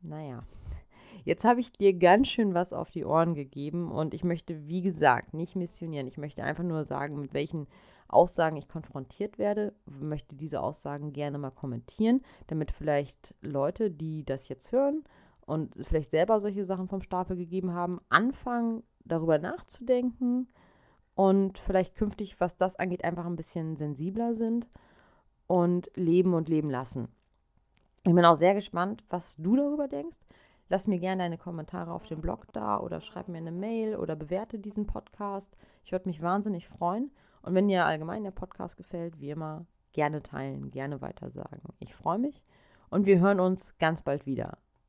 Naja, 0.00 0.42
jetzt 1.24 1.44
habe 1.44 1.60
ich 1.60 1.70
dir 1.72 1.94
ganz 1.94 2.28
schön 2.28 2.54
was 2.54 2.72
auf 2.72 2.90
die 2.90 3.04
Ohren 3.04 3.34
gegeben 3.34 3.90
und 3.90 4.14
ich 4.14 4.24
möchte, 4.24 4.66
wie 4.66 4.82
gesagt, 4.82 5.34
nicht 5.34 5.54
missionieren. 5.54 6.08
Ich 6.08 6.18
möchte 6.18 6.42
einfach 6.42 6.64
nur 6.64 6.84
sagen, 6.84 7.20
mit 7.20 7.34
welchen 7.34 7.66
Aussagen 8.12 8.56
ich 8.56 8.68
konfrontiert 8.68 9.38
werde, 9.38 9.74
möchte 9.86 10.36
diese 10.36 10.60
Aussagen 10.60 11.12
gerne 11.12 11.38
mal 11.38 11.50
kommentieren, 11.50 12.22
damit 12.46 12.70
vielleicht 12.70 13.34
Leute, 13.40 13.90
die 13.90 14.24
das 14.24 14.48
jetzt 14.48 14.72
hören 14.72 15.04
und 15.46 15.74
vielleicht 15.82 16.10
selber 16.10 16.40
solche 16.40 16.64
Sachen 16.64 16.88
vom 16.88 17.02
Stapel 17.02 17.36
gegeben 17.36 17.72
haben, 17.72 18.00
anfangen 18.08 18.82
darüber 19.04 19.38
nachzudenken 19.38 20.48
und 21.14 21.58
vielleicht 21.58 21.94
künftig, 21.94 22.40
was 22.40 22.56
das 22.56 22.76
angeht, 22.76 23.04
einfach 23.04 23.26
ein 23.26 23.36
bisschen 23.36 23.76
sensibler 23.76 24.34
sind 24.34 24.68
und 25.46 25.90
leben 25.94 26.34
und 26.34 26.48
leben 26.48 26.70
lassen. 26.70 27.08
Ich 28.04 28.14
bin 28.14 28.24
auch 28.24 28.36
sehr 28.36 28.54
gespannt, 28.54 29.04
was 29.10 29.36
du 29.36 29.56
darüber 29.56 29.88
denkst. 29.88 30.18
Lass 30.68 30.86
mir 30.86 30.98
gerne 30.98 31.22
deine 31.22 31.38
Kommentare 31.38 31.92
auf 31.92 32.06
dem 32.06 32.20
Blog 32.20 32.46
da 32.52 32.80
oder 32.80 33.00
schreib 33.00 33.28
mir 33.28 33.38
eine 33.38 33.52
Mail 33.52 33.96
oder 33.96 34.16
bewerte 34.16 34.58
diesen 34.58 34.86
Podcast. 34.86 35.56
Ich 35.84 35.92
würde 35.92 36.08
mich 36.08 36.22
wahnsinnig 36.22 36.66
freuen. 36.66 37.10
Und 37.42 37.54
wenn 37.54 37.68
dir 37.68 37.84
allgemein 37.84 38.24
der 38.24 38.30
Podcast 38.30 38.76
gefällt, 38.76 39.18
wie 39.20 39.30
immer, 39.30 39.66
gerne 39.92 40.22
teilen, 40.22 40.70
gerne 40.70 41.00
weitersagen. 41.00 41.60
Ich 41.78 41.94
freue 41.94 42.18
mich 42.18 42.42
und 42.88 43.06
wir 43.06 43.20
hören 43.20 43.40
uns 43.40 43.76
ganz 43.78 44.02
bald 44.02 44.26
wieder. 44.26 44.58